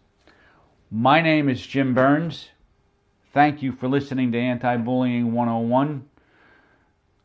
My 0.91 1.21
name 1.21 1.49
is 1.49 1.65
Jim 1.65 1.95
Burns. 1.95 2.49
Thank 3.33 3.63
you 3.63 3.73
for 3.73 3.89
listening 3.89 4.33
to 4.33 4.39
Anti 4.39 4.77
Bullying 4.79 5.33
101 5.33 6.09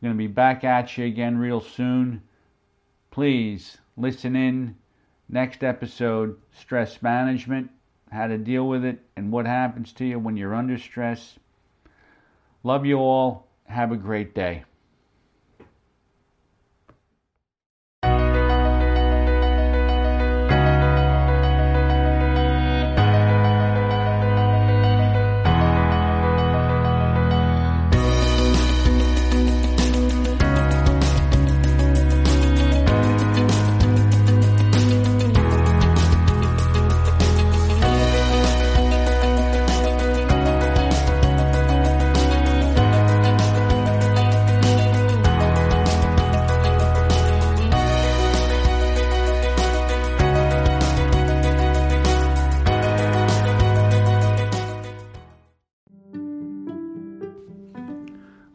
going 0.04 0.14
to 0.14 0.18
be 0.18 0.26
back 0.26 0.64
at 0.64 0.98
you 0.98 1.06
again 1.06 1.38
real 1.38 1.62
soon. 1.62 2.20
Please 3.10 3.78
listen 3.96 4.36
in. 4.36 4.76
Next 5.30 5.64
episode 5.64 6.36
stress 6.52 7.00
management, 7.00 7.70
how 8.10 8.26
to 8.26 8.36
deal 8.36 8.68
with 8.68 8.84
it, 8.84 9.00
and 9.16 9.32
what 9.32 9.46
happens 9.46 9.94
to 9.94 10.04
you 10.04 10.18
when 10.18 10.36
you're 10.36 10.54
under 10.54 10.76
stress. 10.76 11.38
Love 12.62 12.84
you 12.84 12.98
all. 12.98 13.48
Have 13.64 13.92
a 13.92 13.96
great 13.96 14.34
day. 14.34 14.64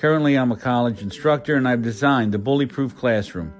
Currently, 0.00 0.38
I'm 0.38 0.50
a 0.50 0.56
college 0.56 1.02
instructor 1.02 1.56
and 1.56 1.68
I've 1.68 1.82
designed 1.82 2.32
the 2.32 2.38
Bullyproof 2.38 2.96
Classroom, 2.96 3.52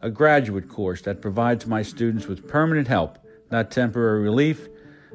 a 0.00 0.08
graduate 0.08 0.66
course 0.66 1.02
that 1.02 1.20
provides 1.20 1.66
my 1.66 1.82
students 1.82 2.26
with 2.26 2.48
permanent 2.48 2.88
help, 2.88 3.18
not 3.50 3.70
temporary 3.70 4.22
relief, 4.22 4.66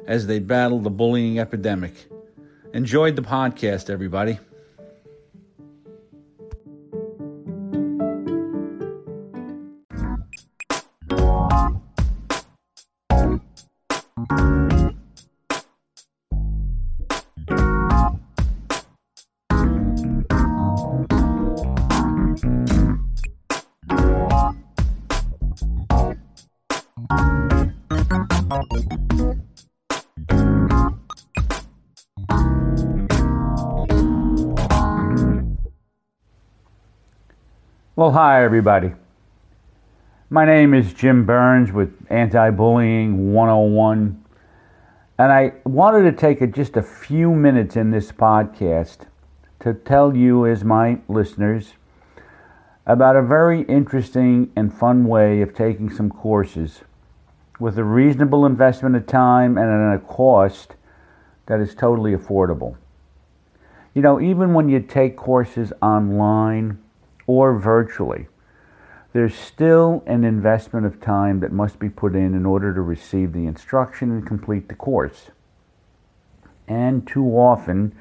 as 0.05 0.27
they 0.27 0.37
battle 0.37 0.77
the 0.77 0.91
bullying 0.91 1.39
epidemic. 1.39 1.95
Enjoyed 2.71 3.15
the 3.15 3.23
podcast, 3.23 3.89
everybody. 3.89 4.37
Well, 37.99 38.11
hi, 38.11 38.45
everybody. 38.45 38.93
My 40.29 40.45
name 40.45 40.73
is 40.73 40.93
Jim 40.93 41.25
Burns 41.25 41.73
with 41.73 41.91
Anti 42.09 42.49
Bullying 42.51 43.33
101. 43.33 44.23
And 45.17 45.31
I 45.33 45.51
wanted 45.65 46.09
to 46.09 46.13
take 46.13 46.39
a, 46.39 46.47
just 46.47 46.77
a 46.77 46.81
few 46.81 47.35
minutes 47.35 47.75
in 47.75 47.91
this 47.91 48.13
podcast 48.13 48.99
to 49.59 49.73
tell 49.73 50.15
you, 50.15 50.47
as 50.47 50.63
my 50.63 50.99
listeners, 51.09 51.73
about 52.85 53.17
a 53.17 53.21
very 53.21 53.63
interesting 53.63 54.49
and 54.55 54.73
fun 54.73 55.03
way 55.03 55.41
of 55.41 55.53
taking 55.53 55.89
some 55.89 56.09
courses 56.09 56.83
with 57.59 57.77
a 57.77 57.83
reasonable 57.83 58.45
investment 58.45 58.95
of 58.95 59.07
time 59.07 59.57
and 59.57 59.69
at 59.69 59.93
a 59.93 59.99
cost 59.99 60.75
that 61.47 61.59
is 61.59 61.75
totally 61.75 62.15
affordable. 62.15 62.77
You 63.93 64.01
know, 64.01 64.21
even 64.21 64.53
when 64.53 64.69
you 64.69 64.79
take 64.79 65.17
courses 65.17 65.73
online 65.81 66.79
or 67.29 67.59
virtually, 67.59 68.25
there's 69.13 69.35
still 69.35 70.03
an 70.07 70.23
investment 70.23 70.83
of 70.87 70.99
time 70.99 71.41
that 71.41 71.51
must 71.51 71.77
be 71.77 71.87
put 71.87 72.15
in 72.15 72.33
in 72.33 72.43
order 72.43 72.73
to 72.73 72.81
receive 72.81 73.33
the 73.33 73.45
instruction 73.45 74.09
and 74.09 74.25
complete 74.25 74.67
the 74.67 74.73
course. 74.73 75.29
And 76.67 77.05
too 77.05 77.27
often, 77.27 77.95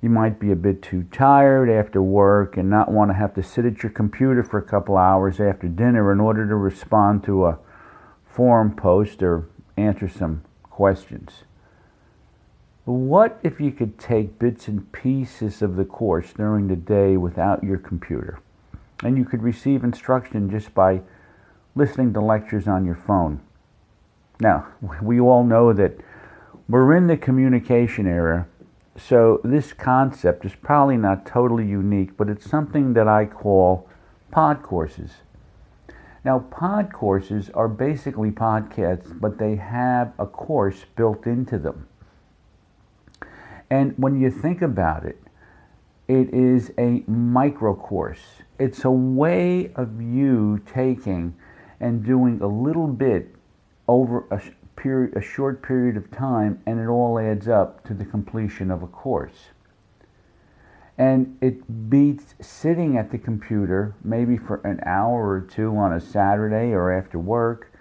you 0.00 0.08
might 0.08 0.40
be 0.40 0.50
a 0.50 0.56
bit 0.56 0.80
too 0.80 1.02
tired 1.12 1.68
after 1.68 2.00
work 2.00 2.56
and 2.56 2.70
not 2.70 2.90
want 2.90 3.10
to 3.10 3.14
have 3.14 3.34
to 3.34 3.42
sit 3.42 3.66
at 3.66 3.82
your 3.82 3.92
computer 3.92 4.42
for 4.42 4.56
a 4.56 4.62
couple 4.62 4.96
hours 4.96 5.38
after 5.38 5.68
dinner 5.68 6.10
in 6.10 6.18
order 6.18 6.48
to 6.48 6.56
respond 6.56 7.24
to 7.24 7.44
a 7.44 7.58
forum 8.24 8.74
post 8.74 9.22
or 9.22 9.50
answer 9.76 10.08
some 10.08 10.44
questions. 10.62 11.44
What 12.86 13.38
if 13.42 13.60
you 13.60 13.70
could 13.70 13.98
take 13.98 14.38
bits 14.38 14.66
and 14.66 14.90
pieces 14.92 15.60
of 15.60 15.76
the 15.76 15.84
course 15.84 16.32
during 16.32 16.68
the 16.68 16.76
day 16.76 17.18
without 17.18 17.62
your 17.62 17.76
computer? 17.76 18.38
And 19.02 19.16
you 19.18 19.24
could 19.24 19.42
receive 19.42 19.84
instruction 19.84 20.50
just 20.50 20.74
by 20.74 21.02
listening 21.74 22.12
to 22.12 22.20
lectures 22.20 22.68
on 22.68 22.84
your 22.84 22.94
phone. 22.94 23.40
Now, 24.40 24.68
we 25.02 25.20
all 25.20 25.44
know 25.44 25.72
that 25.72 25.96
we're 26.68 26.94
in 26.96 27.06
the 27.06 27.16
communication 27.16 28.06
era, 28.06 28.46
so 28.96 29.40
this 29.42 29.72
concept 29.72 30.44
is 30.44 30.54
probably 30.54 30.96
not 30.96 31.26
totally 31.26 31.66
unique, 31.66 32.16
but 32.16 32.28
it's 32.28 32.48
something 32.48 32.92
that 32.94 33.08
I 33.08 33.24
call 33.26 33.88
pod 34.30 34.62
courses. 34.62 35.12
Now, 36.24 36.38
pod 36.38 36.92
courses 36.92 37.50
are 37.50 37.68
basically 37.68 38.30
podcasts, 38.30 39.18
but 39.18 39.38
they 39.38 39.56
have 39.56 40.12
a 40.18 40.26
course 40.26 40.84
built 40.94 41.26
into 41.26 41.58
them. 41.58 41.88
And 43.68 43.94
when 43.96 44.20
you 44.20 44.30
think 44.30 44.62
about 44.62 45.04
it, 45.04 45.18
it 46.06 46.32
is 46.32 46.72
a 46.78 47.02
micro 47.06 47.74
course. 47.74 48.42
It's 48.62 48.84
a 48.84 48.92
way 48.92 49.72
of 49.74 50.00
you 50.00 50.60
taking 50.72 51.34
and 51.80 52.04
doing 52.04 52.40
a 52.40 52.46
little 52.46 52.86
bit 52.86 53.34
over 53.88 54.24
a 54.30 54.40
period, 54.76 55.16
a 55.16 55.20
short 55.20 55.64
period 55.64 55.96
of 55.96 56.12
time, 56.12 56.62
and 56.64 56.78
it 56.78 56.86
all 56.86 57.18
adds 57.18 57.48
up 57.48 57.82
to 57.88 57.92
the 57.92 58.04
completion 58.04 58.70
of 58.70 58.84
a 58.84 58.86
course. 58.86 59.48
And 60.96 61.36
it 61.40 61.90
beats 61.90 62.36
sitting 62.40 62.96
at 62.96 63.10
the 63.10 63.18
computer 63.18 63.96
maybe 64.04 64.36
for 64.36 64.60
an 64.64 64.78
hour 64.86 65.28
or 65.28 65.40
two 65.40 65.76
on 65.76 65.92
a 65.92 66.00
Saturday 66.00 66.70
or 66.70 66.92
after 66.92 67.18
work, 67.18 67.72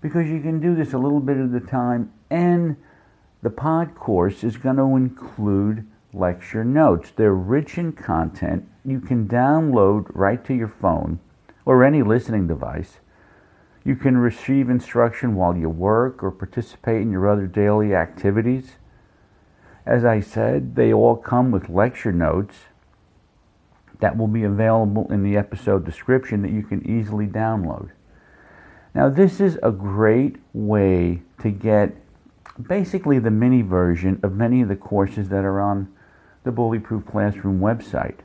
because 0.00 0.26
you 0.26 0.40
can 0.40 0.58
do 0.58 0.74
this 0.74 0.92
a 0.92 0.98
little 0.98 1.20
bit 1.20 1.36
at 1.36 1.54
a 1.54 1.64
time, 1.64 2.12
and 2.30 2.76
the 3.42 3.50
pod 3.50 3.94
course 3.94 4.42
is 4.42 4.56
going 4.56 4.74
to 4.74 4.96
include 4.96 5.86
lecture 6.12 6.64
notes. 6.64 7.12
They're 7.14 7.34
rich 7.34 7.78
in 7.78 7.92
content 7.92 8.68
you 8.84 9.00
can 9.00 9.28
download 9.28 10.10
right 10.14 10.44
to 10.44 10.54
your 10.54 10.68
phone 10.68 11.20
or 11.64 11.84
any 11.84 12.02
listening 12.02 12.46
device. 12.46 12.98
You 13.84 13.96
can 13.96 14.16
receive 14.18 14.68
instruction 14.68 15.34
while 15.34 15.56
you 15.56 15.68
work 15.68 16.22
or 16.22 16.30
participate 16.30 17.02
in 17.02 17.10
your 17.10 17.28
other 17.28 17.46
daily 17.46 17.94
activities. 17.94 18.76
As 19.86 20.04
I 20.04 20.20
said, 20.20 20.76
they 20.76 20.92
all 20.92 21.16
come 21.16 21.50
with 21.50 21.68
lecture 21.68 22.12
notes 22.12 22.56
that 24.00 24.16
will 24.16 24.28
be 24.28 24.44
available 24.44 25.06
in 25.10 25.22
the 25.22 25.36
episode 25.36 25.84
description 25.84 26.42
that 26.42 26.52
you 26.52 26.62
can 26.62 26.86
easily 26.88 27.26
download. 27.26 27.90
Now, 28.94 29.08
this 29.08 29.40
is 29.40 29.58
a 29.62 29.70
great 29.70 30.36
way 30.52 31.22
to 31.42 31.50
get 31.50 31.96
basically 32.60 33.18
the 33.18 33.30
mini 33.30 33.62
version 33.62 34.20
of 34.22 34.34
many 34.34 34.62
of 34.62 34.68
the 34.68 34.76
courses 34.76 35.28
that 35.28 35.44
are 35.44 35.60
on 35.60 35.92
the 36.44 36.52
Bullyproof 36.52 37.10
Classroom 37.10 37.60
website. 37.60 38.18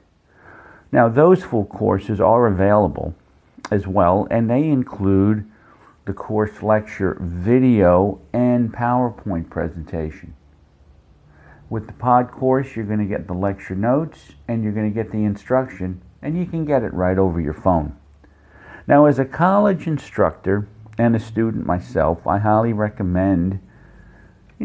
Now, 0.92 1.10
those 1.10 1.44
full 1.44 1.66
courses 1.66 2.22
are 2.22 2.48
available 2.48 3.16
as 3.72 3.88
well, 3.88 4.28
and 4.32 4.50
they 4.50 4.64
include 4.68 5.50
the 6.06 6.14
course 6.14 6.62
lecture 6.62 7.18
video 7.20 8.22
and 8.32 8.72
PowerPoint 8.72 9.50
presentation. 9.50 10.36
With 11.70 11.88
the 11.88 11.94
pod 11.94 12.32
course, 12.32 12.76
you're 12.76 12.86
going 12.86 13.00
to 13.00 13.06
get 13.06 13.28
the 13.28 13.34
lecture 13.34 13.76
notes 13.76 14.34
and 14.48 14.64
you're 14.64 14.72
going 14.72 14.90
to 14.90 14.94
get 14.94 15.12
the 15.12 15.24
instruction, 15.24 16.02
and 16.22 16.38
you 16.38 16.46
can 16.46 16.64
get 16.64 16.84
it 16.84 16.94
right 16.94 17.18
over 17.18 17.42
your 17.42 17.56
phone. 17.56 17.98
Now, 18.88 19.06
as 19.06 19.18
a 19.18 19.26
college 19.26 19.88
instructor 19.88 20.68
and 20.98 21.16
a 21.16 21.20
student 21.20 21.66
myself, 21.66 22.26
I 22.28 22.38
highly 22.38 22.72
recommend 22.72 23.60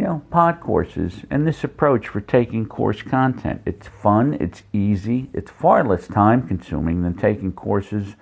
you 0.00 0.06
know, 0.06 0.22
pod 0.30 0.60
courses 0.60 1.26
and 1.28 1.46
this 1.46 1.62
approach 1.62 2.08
for 2.08 2.22
taking 2.22 2.64
course 2.64 3.02
content. 3.02 3.60
It's 3.66 3.86
fun, 3.86 4.32
it's 4.40 4.62
easy, 4.72 5.28
it's 5.34 5.50
far 5.50 5.84
less 5.84 6.08
time 6.08 6.48
consuming 6.48 7.02
than 7.02 7.12
taking 7.12 7.52
courses, 7.52 8.14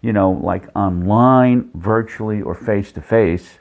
you 0.00 0.12
know, 0.12 0.30
like 0.30 0.68
online, 0.76 1.70
virtually, 1.74 2.40
or 2.40 2.54
face 2.54 2.92
to 2.92 3.00
face. 3.00 3.58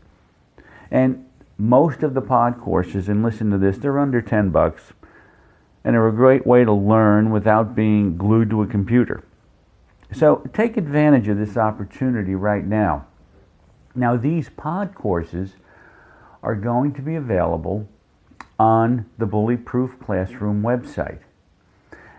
And 0.91 1.25
most 1.57 2.03
of 2.03 2.13
the 2.13 2.21
pod 2.21 2.59
courses, 2.59 3.09
and 3.09 3.23
listen 3.23 3.49
to 3.49 3.57
this, 3.57 3.79
they're 3.79 3.97
under 3.97 4.21
10 4.21 4.51
bucks 4.51 4.93
and 5.83 5.95
they're 5.95 6.07
a 6.07 6.13
great 6.13 6.45
way 6.45 6.63
to 6.63 6.71
learn 6.71 7.31
without 7.31 7.73
being 7.73 8.17
glued 8.17 8.51
to 8.51 8.61
a 8.61 8.67
computer. 8.67 9.23
So 10.13 10.47
take 10.53 10.77
advantage 10.77 11.27
of 11.27 11.39
this 11.39 11.57
opportunity 11.57 12.35
right 12.35 12.67
now. 12.67 13.07
Now, 13.95 14.15
these 14.15 14.47
pod 14.49 14.93
courses 14.93 15.55
are 16.43 16.55
going 16.55 16.93
to 16.93 17.01
be 17.01 17.15
available 17.15 17.87
on 18.59 19.05
the 19.17 19.25
Bullyproof 19.25 19.99
Classroom 19.99 20.61
website. 20.61 21.19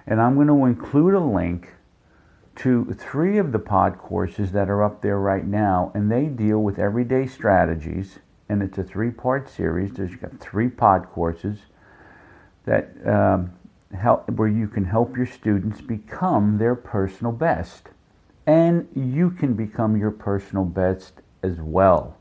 And 0.07 0.21
I'm 0.21 0.35
going 0.35 0.49
to 0.49 0.65
include 0.65 1.15
a 1.15 1.21
link 1.21 1.75
to 2.57 2.97
three 2.99 3.39
of 3.39 3.53
the 3.53 3.59
pod 3.59 3.99
courses 3.99 4.53
that 4.53 4.69
are 4.69 4.83
up 4.83 5.03
there 5.03 5.19
right 5.19 5.47
now, 5.47 5.91
and 5.95 6.11
they 6.11 6.27
deal 6.27 6.59
with 6.59 6.79
everyday 6.79 7.27
strategies. 7.27 8.19
And 8.49 8.63
it's 8.63 8.77
a 8.77 8.83
three 8.83 9.11
part 9.11 9.49
series. 9.49 9.93
There's 9.93 10.17
got 10.17 10.39
three 10.39 10.69
pod 10.69 11.07
courses 11.13 11.59
that 12.65 12.95
um, 13.07 13.53
help, 13.95 14.29
where 14.31 14.49
you 14.49 14.69
can 14.69 14.85
help 14.85 15.17
your 15.17 15.27
students 15.27 15.81
become 15.81 16.59
their 16.59 16.75
personal 16.75 17.33
best. 17.33 17.89
And 18.47 18.89
you 18.95 19.31
can 19.31 19.55
become 19.55 19.97
your 19.97 20.11
personal 20.11 20.65
best 20.65 21.15
as 21.43 21.57
well. 21.59 22.17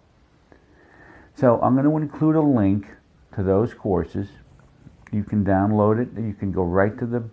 So 1.36 1.60
I'm 1.62 1.76
going 1.76 1.86
to 1.86 1.98
include 1.98 2.36
a 2.36 2.41
link 2.41 2.88
to 3.36 3.44
those 3.44 3.74
courses. 3.74 4.28
You 5.12 5.24
can 5.24 5.44
download 5.44 6.02
it. 6.02 6.10
You 6.20 6.34
can 6.34 6.51
go 6.51 6.64
right 6.64 6.97
to 6.99 7.06
the 7.06 7.24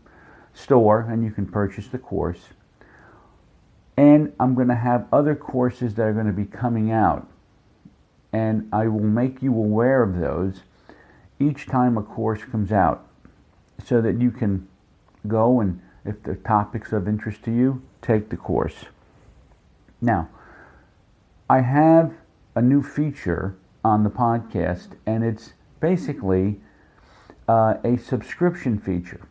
store 0.55 1.01
and 1.01 1.25
you 1.25 1.31
can 1.31 1.47
purchase 1.47 1.89
the 1.89 1.99
course. 1.99 2.41
And 3.97 4.33
I'm 4.39 4.55
going 4.55 4.69
to 4.69 4.77
have 4.77 5.07
other 5.13 5.35
courses 5.35 5.95
that 5.95 6.03
are 6.03 6.13
going 6.13 6.27
to 6.27 6.33
be 6.33 6.45
coming 6.45 6.91
out. 6.91 7.29
And 8.33 8.69
I 8.73 8.87
will 8.89 9.01
make 9.01 9.43
you 9.43 9.53
aware 9.55 10.03
of 10.03 10.19
those 10.19 10.63
each 11.41 11.67
time 11.67 11.97
a 11.97 12.03
course 12.03 12.45
comes 12.45 12.73
out 12.73 13.07
so 13.85 14.01
that 14.01 14.21
you 14.21 14.31
can 14.31 14.69
go 15.27 15.61
and, 15.61 15.81
if 16.05 16.23
the 16.23 16.35
topic's 16.37 16.93
of 16.93 17.09
interest 17.09 17.43
to 17.45 17.53
you, 17.53 17.83
take 18.03 18.31
the 18.31 18.37
course. 18.37 18.87
Now, 20.01 20.29
I 21.51 21.61
have 21.61 22.13
a 22.55 22.63
new 22.63 22.83
feature 22.83 23.57
on 23.85 24.05
the 24.05 24.11
podcast, 24.11 24.97
and 25.07 25.25
it's 25.25 25.53
basically 25.81 26.61
uh, 27.49 27.75
a 27.85 27.97
subscription 27.97 28.79
feature. 28.79 29.29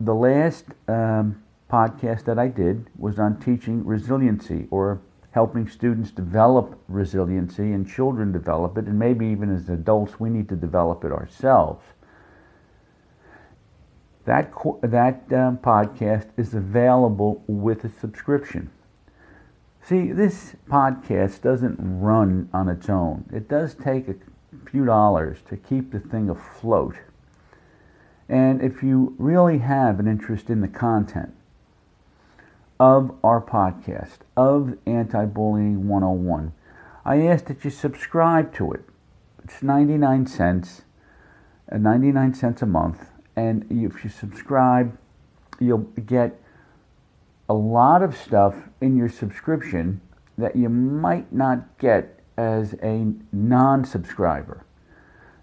The 0.00 0.14
last 0.14 0.66
um, 0.88 1.42
podcast 1.70 2.24
that 2.24 2.38
I 2.38 2.48
did 2.48 2.90
was 2.98 3.18
on 3.18 3.40
teaching 3.40 3.84
resiliency 3.84 4.66
or 4.70 5.00
helping 5.30 5.68
students 5.68 6.10
develop 6.10 6.78
resiliency 6.86 7.72
and 7.72 7.88
children 7.88 8.30
develop 8.30 8.78
it, 8.78 8.86
and 8.86 8.98
maybe 8.98 9.26
even 9.26 9.54
as 9.54 9.68
adults, 9.68 10.20
we 10.20 10.30
need 10.30 10.48
to 10.48 10.56
develop 10.56 11.04
it 11.04 11.10
ourselves. 11.10 11.84
That, 14.26 14.52
that 14.82 15.32
um, 15.32 15.58
podcast 15.58 16.28
is 16.36 16.54
available 16.54 17.42
with 17.46 17.84
a 17.84 17.88
subscription. 17.88 18.70
See, 19.86 20.12
this 20.12 20.56
podcast 20.66 21.42
doesn't 21.42 21.76
run 21.78 22.48
on 22.54 22.70
its 22.70 22.88
own. 22.88 23.28
It 23.30 23.48
does 23.48 23.74
take 23.74 24.08
a 24.08 24.14
few 24.70 24.86
dollars 24.86 25.38
to 25.50 25.58
keep 25.58 25.92
the 25.92 26.00
thing 26.00 26.30
afloat. 26.30 26.96
And 28.26 28.62
if 28.62 28.82
you 28.82 29.14
really 29.18 29.58
have 29.58 30.00
an 30.00 30.08
interest 30.08 30.48
in 30.48 30.62
the 30.62 30.68
content, 30.68 31.34
of 32.80 33.14
our 33.22 33.40
podcast, 33.40 34.18
of 34.36 34.78
Anti 34.86 35.26
Bullying 35.26 35.86
101, 35.86 36.52
I 37.04 37.26
ask 37.26 37.44
that 37.46 37.64
you 37.64 37.70
subscribe 37.70 38.54
to 38.54 38.72
it. 38.72 38.84
It's 39.44 39.62
99 39.62 40.26
cents, 40.26 40.82
uh, 41.70 41.76
99 41.76 42.34
cents 42.34 42.62
a 42.62 42.66
month. 42.66 43.10
And 43.36 43.64
if 43.70 44.02
you 44.02 44.10
subscribe, 44.10 44.96
you'll 45.60 45.86
get 46.06 46.40
a 47.48 47.54
lot 47.54 48.02
of 48.02 48.16
stuff 48.16 48.54
in 48.80 48.96
your 48.96 49.08
subscription 49.08 50.00
that 50.38 50.56
you 50.56 50.68
might 50.68 51.32
not 51.32 51.78
get 51.78 52.20
as 52.36 52.74
a 52.82 53.12
non 53.32 53.84
subscriber. 53.84 54.64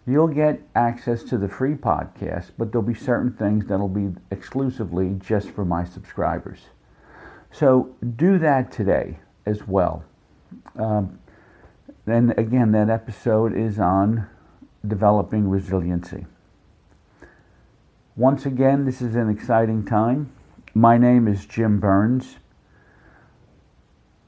You'll 0.08 0.28
get 0.28 0.62
access 0.76 1.24
to 1.24 1.38
the 1.38 1.48
free 1.48 1.76
podcast, 1.76 2.52
but 2.58 2.72
there'll 2.72 2.88
be 2.88 2.96
certain 2.96 3.32
things 3.32 3.68
that'll 3.68 3.88
be 3.88 4.10
exclusively 4.32 5.16
just 5.20 5.52
for 5.52 5.64
my 5.64 5.84
subscribers. 5.84 6.62
So 7.52 7.96
do 8.16 8.40
that 8.40 8.72
today 8.72 9.20
as 9.46 9.68
well. 9.68 10.04
Um, 10.76 11.20
then 12.06 12.34
again, 12.36 12.72
that 12.72 12.90
episode 12.90 13.56
is 13.56 13.78
on 13.78 14.28
developing 14.86 15.48
resiliency. 15.48 16.26
Once 18.16 18.46
again, 18.46 18.86
this 18.86 19.02
is 19.02 19.16
an 19.16 19.30
exciting 19.30 19.86
time. 19.86 20.32
My 20.74 20.98
name 20.98 21.28
is 21.28 21.46
Jim 21.46 21.82
Burns. 21.82 22.38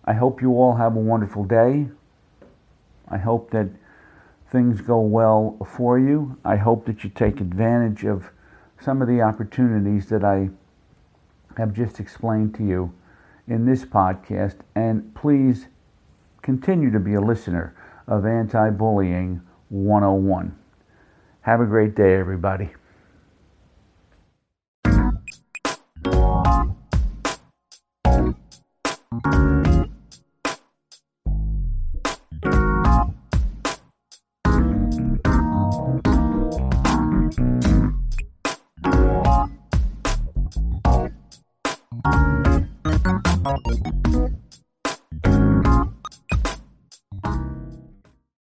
I 0.04 0.12
hope 0.12 0.42
you 0.42 0.52
all 0.52 0.76
have 0.76 0.98
a 0.98 1.00
wonderful 1.00 1.46
day. 1.46 1.88
I 3.08 3.18
hope 3.18 3.52
that 3.52 3.70
things 4.52 4.82
go 4.82 5.00
well 5.00 5.56
for 5.66 5.98
you. 5.98 6.38
I 6.44 6.58
hope 6.58 6.86
that 6.88 7.06
you 7.06 7.10
take 7.10 7.40
advantage 7.40 8.04
of 8.04 8.30
some 8.82 9.02
of 9.02 9.08
the 9.08 9.22
opportunities 9.22 10.10
that 10.10 10.26
I 10.26 10.50
have 11.56 11.72
just 11.72 12.02
explained 12.02 12.54
to 12.56 12.66
you 12.66 12.94
in 13.48 13.66
this 13.66 13.86
podcast. 13.86 14.58
And 14.76 15.16
please 15.16 15.68
continue 16.42 16.92
to 16.92 17.00
be 17.00 17.14
a 17.14 17.22
listener 17.22 17.74
of 18.06 18.26
Anti 18.26 18.70
Bullying 18.72 19.40
101. 19.70 20.54
Have 21.44 21.62
a 21.62 21.66
great 21.66 21.96
day, 21.96 22.16
everybody. 22.16 22.72